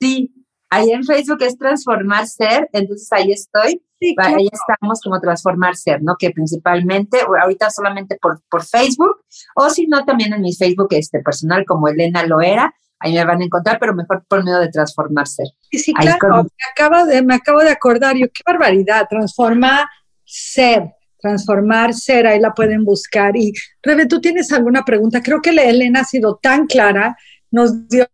Sí, 0.00 0.34
Ahí 0.74 0.90
en 0.90 1.04
Facebook 1.04 1.40
es 1.42 1.56
Transformar 1.56 2.26
Ser, 2.26 2.68
entonces 2.72 3.06
ahí 3.12 3.30
estoy. 3.30 3.80
Ahí 4.18 4.48
estamos 4.50 5.00
como 5.02 5.20
Transformar 5.20 5.76
Ser, 5.76 6.02
¿no? 6.02 6.16
Que 6.18 6.30
principalmente, 6.30 7.20
ahorita 7.20 7.70
solamente 7.70 8.18
por, 8.20 8.42
por 8.50 8.64
Facebook, 8.64 9.22
o 9.54 9.70
si 9.70 9.86
no, 9.86 10.04
también 10.04 10.32
en 10.32 10.40
mi 10.40 10.52
Facebook 10.52 10.88
este, 10.90 11.20
personal 11.20 11.64
como 11.64 11.86
Elena 11.86 12.26
Loera, 12.26 12.74
ahí 12.98 13.14
me 13.14 13.24
van 13.24 13.40
a 13.40 13.44
encontrar, 13.44 13.78
pero 13.78 13.94
mejor 13.94 14.24
por 14.26 14.42
medio 14.42 14.58
de 14.58 14.68
Transformar 14.68 15.28
Ser. 15.28 15.46
Sí, 15.70 15.78
sí, 15.78 15.94
claro, 15.94 16.42
me, 16.42 16.48
acabo 16.72 17.06
de, 17.06 17.22
me 17.22 17.34
acabo 17.36 17.60
de 17.60 17.70
acordar, 17.70 18.16
yo, 18.16 18.26
qué 18.34 18.42
barbaridad, 18.44 19.06
Transformar 19.08 19.86
Ser 20.24 20.92
transformar 21.24 21.94
ser, 21.94 22.26
ahí 22.26 22.38
la 22.38 22.52
pueden 22.52 22.84
buscar. 22.84 23.34
Y 23.36 23.52
Rebe, 23.82 24.06
¿tú 24.06 24.20
tienes 24.20 24.52
alguna 24.52 24.84
pregunta? 24.84 25.22
Creo 25.22 25.40
que 25.40 25.50
Elena 25.50 26.00
ha 26.00 26.04
sido 26.04 26.38
tan 26.40 26.66
clara, 26.66 27.16
nos 27.50 27.88
dio 27.88 28.06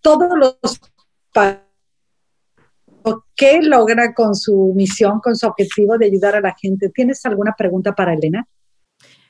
todos 0.00 0.30
los 0.38 0.80
qué 3.36 3.60
logra 3.62 4.14
con 4.14 4.34
su 4.34 4.72
misión, 4.74 5.20
con 5.20 5.36
su 5.36 5.46
objetivo 5.46 5.98
de 5.98 6.06
ayudar 6.06 6.36
a 6.36 6.40
la 6.40 6.54
gente. 6.60 6.88
¿Tienes 6.88 7.24
alguna 7.26 7.54
pregunta 7.56 7.94
para 7.94 8.14
Elena? 8.14 8.46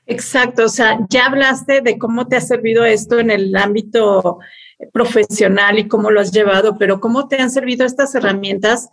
Exacto, 0.06 0.66
o 0.66 0.68
sea, 0.68 0.98
ya 1.10 1.26
hablaste 1.26 1.80
de 1.80 1.98
cómo 1.98 2.28
te 2.28 2.36
ha 2.36 2.40
servido 2.40 2.84
esto 2.84 3.18
en 3.18 3.30
el 3.30 3.56
ámbito 3.56 4.38
profesional 4.92 5.78
y 5.78 5.88
cómo 5.88 6.10
lo 6.10 6.20
has 6.20 6.30
llevado, 6.30 6.78
pero 6.78 7.00
¿cómo 7.00 7.26
te 7.26 7.40
han 7.40 7.50
servido 7.50 7.84
estas 7.84 8.14
herramientas 8.14 8.88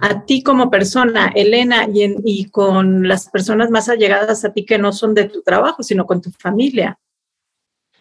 a 0.00 0.24
ti 0.24 0.42
como 0.42 0.70
persona, 0.70 1.32
Elena, 1.34 1.86
y, 1.92 2.44
con 2.50 3.08
las 3.08 3.28
personas 3.28 3.70
más 3.70 3.88
allegadas 3.88 4.44
a 4.44 4.52
ti 4.52 4.64
que 4.64 4.78
no 4.78 4.92
son 4.92 5.14
de 5.14 5.28
tu 5.28 5.42
trabajo, 5.42 5.82
sino 5.82 6.06
con 6.06 6.20
tu 6.20 6.30
familia? 6.30 6.98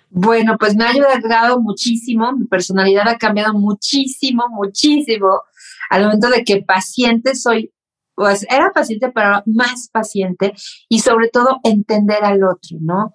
Bueno, 0.09 0.57
pues 0.57 0.75
me 0.75 0.85
ha 0.85 0.89
ayudado 0.89 1.59
muchísimo, 1.59 2.31
mi 2.31 2.45
personalidad 2.45 3.07
ha 3.09 3.17
cambiado 3.17 3.53
muchísimo, 3.53 4.45
muchísimo 4.49 5.41
al 5.89 6.03
momento 6.03 6.29
de 6.29 6.43
que 6.43 6.63
paciente 6.63 7.35
soy, 7.35 7.73
pues 8.15 8.45
era 8.49 8.71
paciente, 8.71 9.09
pero 9.09 9.43
más 9.45 9.89
paciente 9.89 10.53
y 10.87 10.99
sobre 10.99 11.29
todo 11.29 11.59
entender 11.63 12.23
al 12.23 12.43
otro, 12.43 12.77
¿no? 12.79 13.13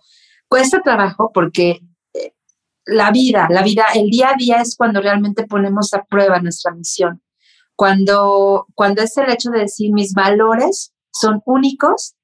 Cuesta 0.49 0.83
trabajo 0.83 1.31
porque 1.33 1.81
eh, 2.12 2.35
la 2.85 3.11
vida, 3.11 3.47
la 3.49 3.62
vida, 3.62 3.87
el 3.95 4.11
día 4.11 4.31
a 4.31 4.37
día 4.37 4.57
es 4.61 4.77
cuando 4.77 5.01
realmente 5.01 5.47
ponemos 5.47 5.95
a 5.95 6.05
prueba 6.05 6.40
nuestra 6.40 6.73
misión. 6.75 7.22
Cuando, 7.83 8.68
cuando 8.77 9.03
es 9.03 9.16
el 9.16 9.29
hecho 9.29 9.51
de 9.51 9.59
decir 9.59 9.92
mis 9.92 10.14
valores 10.14 10.95
son 11.11 11.42
únicos, 11.45 12.14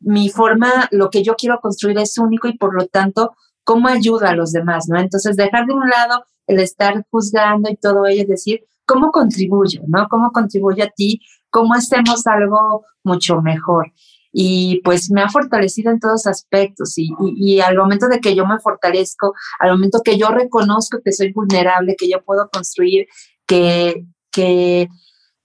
mi 0.00 0.30
forma, 0.30 0.88
lo 0.90 1.10
que 1.10 1.22
yo 1.22 1.36
quiero 1.36 1.60
construir 1.60 1.96
es 2.00 2.18
único 2.18 2.48
y 2.48 2.58
por 2.58 2.74
lo 2.74 2.88
tanto, 2.88 3.36
¿cómo 3.62 3.86
ayuda 3.86 4.30
a 4.30 4.34
los 4.34 4.50
demás? 4.50 4.88
¿no? 4.88 4.98
Entonces, 4.98 5.36
dejar 5.36 5.66
de 5.66 5.74
un 5.74 5.88
lado 5.88 6.24
el 6.48 6.58
estar 6.58 7.06
juzgando 7.08 7.70
y 7.70 7.76
todo 7.76 8.04
ello, 8.04 8.22
es 8.22 8.28
decir, 8.28 8.64
¿cómo 8.84 9.12
contribuyo? 9.12 9.82
¿no? 9.86 10.08
¿Cómo 10.08 10.32
contribuyo 10.32 10.82
a 10.82 10.88
ti? 10.88 11.20
¿Cómo 11.50 11.74
hacemos 11.74 12.26
algo 12.26 12.84
mucho 13.04 13.40
mejor? 13.40 13.92
Y 14.32 14.80
pues 14.82 15.08
me 15.12 15.22
ha 15.22 15.28
fortalecido 15.28 15.92
en 15.92 16.00
todos 16.00 16.26
aspectos 16.26 16.94
y, 16.96 17.60
al 17.60 17.76
momento 17.76 18.08
de 18.08 18.18
que 18.18 18.34
yo 18.34 18.44
me 18.44 18.58
fortalezco, 18.58 19.34
al 19.60 19.70
momento 19.70 20.00
que 20.04 20.18
yo 20.18 20.30
reconozco 20.30 20.98
que 21.04 21.12
soy 21.12 21.32
vulnerable, 21.32 21.94
que 21.96 22.10
yo 22.10 22.24
puedo 22.24 22.50
construir, 22.50 23.06
que, 23.46 24.04
que, 24.36 24.88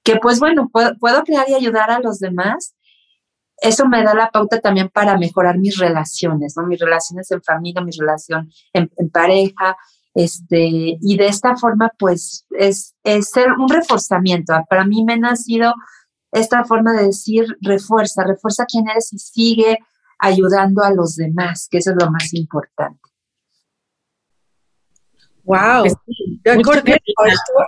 que 0.04 0.17
pues 0.17 0.39
bueno, 0.39 0.69
puedo, 0.71 0.91
puedo 0.99 1.23
crear 1.23 1.49
y 1.49 1.56
ayudar 1.56 1.89
a 1.89 1.99
los 1.99 2.19
demás, 2.19 2.75
eso 3.58 3.88
me 3.88 4.04
da 4.04 4.13
la 4.13 4.30
pauta 4.30 4.60
también 4.60 4.89
para 4.89 5.17
mejorar 5.17 5.58
mis 5.58 5.77
relaciones, 5.77 6.56
¿no? 6.58 6.67
Mis 6.67 6.80
relaciones 6.80 7.32
en 7.32 7.41
familia, 7.41 7.82
mi 7.82 7.91
relación 7.91 8.51
en 8.73 9.10
pareja, 9.10 9.77
este, 10.13 10.97
y 10.99 11.17
de 11.17 11.27
esta 11.27 11.56
forma, 11.56 11.91
pues, 11.97 12.45
es, 12.51 12.95
es 13.04 13.30
ser 13.30 13.54
un 13.54 13.69
reforzamiento. 13.69 14.54
Para 14.69 14.86
mí 14.86 15.04
me 15.06 15.13
ha 15.13 15.17
nacido 15.17 15.73
esta 16.32 16.63
forma 16.65 16.93
de 16.93 17.08
decir 17.08 17.45
refuerza, 17.62 18.23
refuerza 18.23 18.65
quién 18.65 18.89
eres 18.89 19.13
y 19.13 19.19
sigue 19.19 19.80
ayudando 20.19 20.84
a 20.84 20.91
los 20.91 21.15
demás, 21.15 21.67
que 21.69 21.80
eso 21.80 21.91
es 21.91 21.97
lo 21.99 22.12
más 22.12 22.34
importante. 22.34 22.99
Wow, 25.43 25.86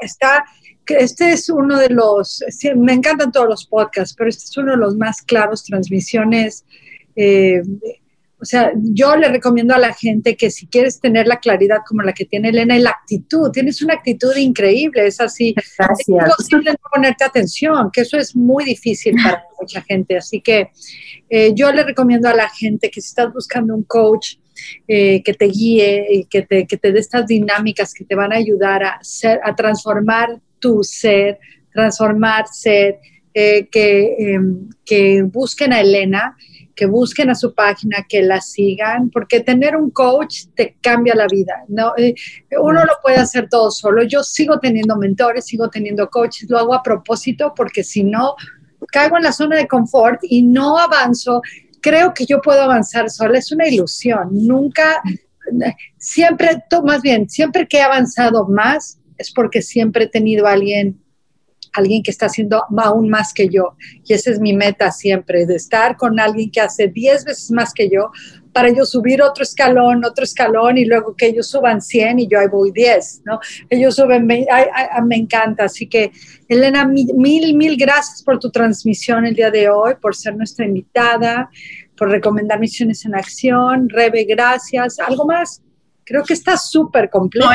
está, 0.02 0.46
este 0.86 1.32
es 1.32 1.50
uno 1.50 1.78
de 1.78 1.90
los, 1.90 2.44
me 2.76 2.94
encantan 2.94 3.32
todos 3.32 3.48
los 3.48 3.66
podcasts, 3.66 4.16
pero 4.18 4.30
este 4.30 4.44
es 4.44 4.58
uno 4.58 4.72
de 4.72 4.78
los 4.78 4.96
más 4.96 5.22
claros, 5.22 5.64
transmisiones 5.64 6.66
eh, 7.16 7.62
o 8.44 8.46
sea, 8.46 8.74
yo 8.76 9.16
le 9.16 9.30
recomiendo 9.30 9.74
a 9.74 9.80
la 9.80 9.94
gente 9.94 10.36
que 10.36 10.52
si 10.52 10.68
quieres 10.68 11.00
tener 11.00 11.28
la 11.28 11.40
claridad 11.40 11.78
como 11.88 12.02
la 12.02 12.12
que 12.12 12.26
tiene 12.26 12.50
Elena 12.50 12.78
y 12.78 12.82
la 12.82 12.90
actitud, 12.90 13.50
tienes 13.52 13.82
una 13.82 13.94
actitud 13.94 14.36
increíble, 14.36 15.08
es 15.08 15.22
así. 15.22 15.56
Gracias. 15.78 16.10
Es 16.10 16.36
posible 16.36 16.76
ponerte 16.94 17.24
atención, 17.24 17.90
que 17.90 18.02
eso 18.02 18.18
es 18.18 18.36
muy 18.36 18.66
difícil 18.66 19.16
para 19.24 19.46
mucha 19.62 19.82
gente. 19.84 20.18
Así 20.18 20.42
que 20.42 20.72
eh, 21.30 21.54
yo 21.56 21.72
le 21.72 21.84
recomiendo 21.84 22.28
a 22.28 22.36
la 22.36 22.50
gente 22.50 22.92
que 22.92 23.00
si 23.00 23.08
estás 23.08 23.32
buscando 23.32 23.74
un 23.74 23.84
coach, 23.84 24.36
eh, 24.88 25.22
que 25.24 25.34
te 25.34 25.46
guíe 25.46 26.08
y 26.10 26.26
que 26.26 26.44
te, 26.44 26.66
que 26.68 26.78
te 26.78 26.92
dé 26.92 27.00
estas 27.00 27.28
dinámicas 27.28 27.94
que 27.94 28.06
te 28.06 28.16
van 28.16 28.34
a 28.34 28.38
ayudar 28.38 28.84
a, 28.84 29.00
ser, 29.02 29.40
a 29.44 29.56
transformar 29.56 30.40
tu 30.60 30.84
ser, 30.84 31.40
transformar 31.72 32.46
ser, 32.48 33.00
eh, 33.34 33.68
que, 33.72 34.16
em, 34.20 34.70
que 34.86 35.24
busquen 35.24 35.74
a 35.74 35.82
Elena 35.82 36.36
que 36.76 36.86
busquen 36.86 37.30
a 37.30 37.36
su 37.36 37.54
página, 37.54 38.06
que 38.08 38.22
la 38.22 38.42
sigan, 38.42 39.10
porque 39.10 39.42
tener 39.42 39.76
un 39.76 39.92
coach 39.92 40.46
te 40.56 40.78
cambia 40.82 41.16
la 41.16 41.28
vida. 41.28 41.64
¿no? 41.68 41.94
Eh, 41.98 42.16
uno 42.60 42.84
lo 42.84 42.94
puede 43.02 43.18
hacer 43.18 43.48
todo 43.50 43.72
solo. 43.72 44.04
Yo 44.04 44.24
sigo 44.24 44.60
teniendo 44.60 44.98
mentores, 44.98 45.46
sigo 45.46 45.70
teniendo 45.70 46.10
coaches, 46.10 46.50
lo 46.50 46.58
hago 46.58 46.74
a 46.74 46.84
propósito 46.84 47.54
porque 47.56 47.84
si 47.84 48.04
no, 48.04 48.36
caigo 48.92 49.18
en 49.18 49.24
la 49.24 49.32
zona 49.32 49.58
de 49.58 49.68
confort 49.68 50.20
y 50.24 50.44
no 50.44 50.78
avanzo. 50.78 51.42
Creo 51.84 52.14
que 52.14 52.26
yo 52.26 52.42
puedo 52.42 52.62
avanzar 52.62 53.10
sola, 53.10 53.38
es 53.38 53.52
una 53.52 53.68
ilusión. 53.68 54.30
Nunca, 54.32 55.04
siempre, 55.98 56.64
más 56.84 57.02
bien, 57.02 57.30
siempre 57.30 57.68
que 57.68 57.78
he 57.78 57.82
avanzado 57.82 58.48
más 58.48 59.00
es 59.18 59.32
porque 59.32 59.62
siempre 59.62 60.06
he 60.06 60.08
tenido 60.08 60.48
a 60.48 60.54
alguien 60.54 61.03
alguien 61.74 62.04
que 62.04 62.12
está 62.12 62.28
haciendo 62.28 62.64
aún 62.78 63.10
más 63.10 63.34
que 63.34 63.50
yo. 63.50 63.76
Y 64.06 64.14
esa 64.14 64.32
es 64.32 64.40
mi 64.40 64.54
meta 64.54 64.92
siempre, 64.92 65.46
de 65.46 65.56
estar 65.56 65.98
con 65.98 66.20
alguien 66.20 66.52
que 66.52 66.62
hace 66.62 66.88
10 66.88 67.26
veces 67.26 67.52
más 67.52 67.74
que 67.74 67.90
yo, 67.90 68.12
para 68.54 68.70
yo 68.70 68.86
subir 68.86 69.22
otro 69.22 69.44
escalón, 69.44 70.06
otro 70.06 70.24
escalón 70.24 70.78
y 70.78 70.86
luego 70.86 71.16
que 71.16 71.26
ellos 71.26 71.48
suban 71.50 71.82
100 71.82 72.20
y 72.20 72.28
yo 72.28 72.40
ahí 72.40 72.48
voy 72.48 72.72
10, 72.72 73.24
¿no? 73.26 73.40
Ellos 73.70 73.96
suben, 73.96 74.28
me 74.28 74.46
encanta. 75.16 75.66
Así 75.66 75.88
que, 75.88 76.12
Elena, 76.48 76.86
mil, 76.86 77.56
mil 77.56 77.78
gracias 77.78 78.22
por 78.24 78.38
tu 78.38 78.52
transmisión 78.52 79.26
el 79.26 79.34
día 79.34 79.50
de 79.50 79.70
hoy, 79.70 79.96
por 80.00 80.16
ser 80.16 80.36
nuestra 80.36 80.66
invitada, 80.66 81.50
por 81.98 82.10
recomendar 82.10 82.60
Misiones 82.60 83.04
en 83.06 83.16
Acción. 83.16 83.90
Rebe, 83.90 84.24
gracias. 84.26 85.00
¿Algo 85.00 85.26
más? 85.26 85.62
Creo 86.06 86.24
que 86.24 86.34
está 86.34 86.58
súper 86.58 87.10
completo. 87.10 87.48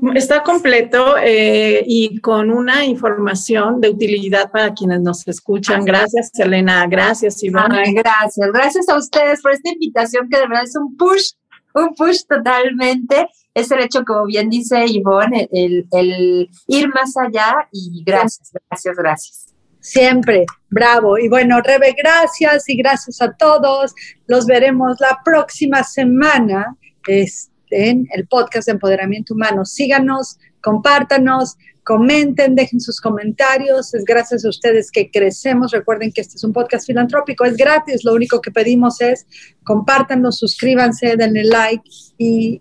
No, 0.00 0.12
está, 0.12 0.42
completo 0.42 1.16
eh, 1.22 1.82
y 1.86 2.20
con 2.20 2.50
una 2.50 2.84
información 2.84 3.80
de 3.80 3.90
utilidad 3.90 4.50
para 4.50 4.74
quienes 4.74 5.00
nos 5.00 5.26
escuchan. 5.26 5.84
Gracias, 5.84 6.30
Elena. 6.38 6.86
Gracias, 6.86 7.42
Iván. 7.42 7.70
gracias. 7.94 8.50
Gracias 8.52 8.88
a 8.88 8.96
ustedes 8.96 9.40
por 9.40 9.52
esta 9.52 9.70
invitación 9.70 10.28
que 10.28 10.38
de 10.38 10.46
verdad 10.46 10.64
es 10.64 10.76
un 10.76 10.96
push, 10.96 11.32
un 11.74 11.94
push 11.94 12.24
totalmente. 12.28 13.28
Es 13.54 13.70
el 13.70 13.80
hecho, 13.80 14.04
como 14.04 14.26
bien 14.26 14.50
dice 14.50 14.84
Ivonne, 14.86 15.48
el, 15.50 15.86
el 15.92 16.50
ir 16.66 16.88
más 16.88 17.16
allá 17.16 17.68
y 17.72 18.04
gracias, 18.04 18.52
gracias, 18.68 18.96
gracias. 18.96 19.54
Siempre, 19.80 20.44
bravo. 20.68 21.18
Y 21.18 21.28
bueno, 21.28 21.60
Rebe, 21.62 21.94
gracias 21.96 22.68
y 22.68 22.76
gracias 22.76 23.22
a 23.22 23.32
todos. 23.32 23.94
Los 24.26 24.46
veremos 24.46 24.96
la 25.00 25.20
próxima 25.24 25.82
semana. 25.82 26.76
Este, 27.06 27.47
en 27.70 28.06
el 28.12 28.26
podcast 28.26 28.66
de 28.66 28.72
Empoderamiento 28.72 29.34
Humano. 29.34 29.64
Síganos, 29.64 30.38
compártanos, 30.62 31.56
comenten, 31.88 32.54
dejen 32.54 32.80
sus 32.80 33.00
comentarios. 33.00 33.94
Es 33.94 34.04
gracias 34.04 34.44
a 34.44 34.48
ustedes 34.50 34.90
que 34.90 35.10
crecemos. 35.10 35.72
Recuerden 35.72 36.12
que 36.12 36.20
este 36.20 36.36
es 36.36 36.44
un 36.44 36.52
podcast 36.52 36.86
filantrópico, 36.86 37.44
es 37.44 37.56
gratis. 37.56 38.04
Lo 38.04 38.12
único 38.12 38.40
que 38.40 38.50
pedimos 38.50 39.00
es 39.00 39.26
compártanlo, 39.64 40.30
suscríbanse, 40.30 41.16
denle 41.16 41.44
like 41.44 41.88
y, 42.18 42.60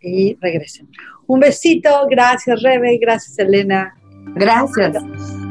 y 0.00 0.36
regresen. 0.40 0.88
Un 1.26 1.40
besito. 1.40 2.06
Gracias, 2.10 2.60
Rebe. 2.62 2.98
Gracias, 2.98 3.38
Elena. 3.38 3.94
Gracias. 4.34 5.45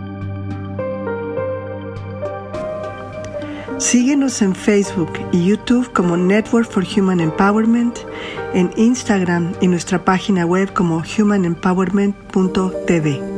Síguenos 3.78 4.42
en 4.42 4.56
Facebook 4.56 5.12
y 5.34 5.48
YouTube 5.48 5.92
como 5.92 6.16
Network 6.16 6.72
for 6.72 6.86
Human 6.86 7.20
Empowerment, 7.20 8.00
en 8.54 8.72
Instagram 8.78 9.54
y 9.60 9.68
nuestra 9.68 10.06
página 10.06 10.46
web 10.46 10.72
como 10.74 11.04
humanempowerment.tv. 11.18 13.35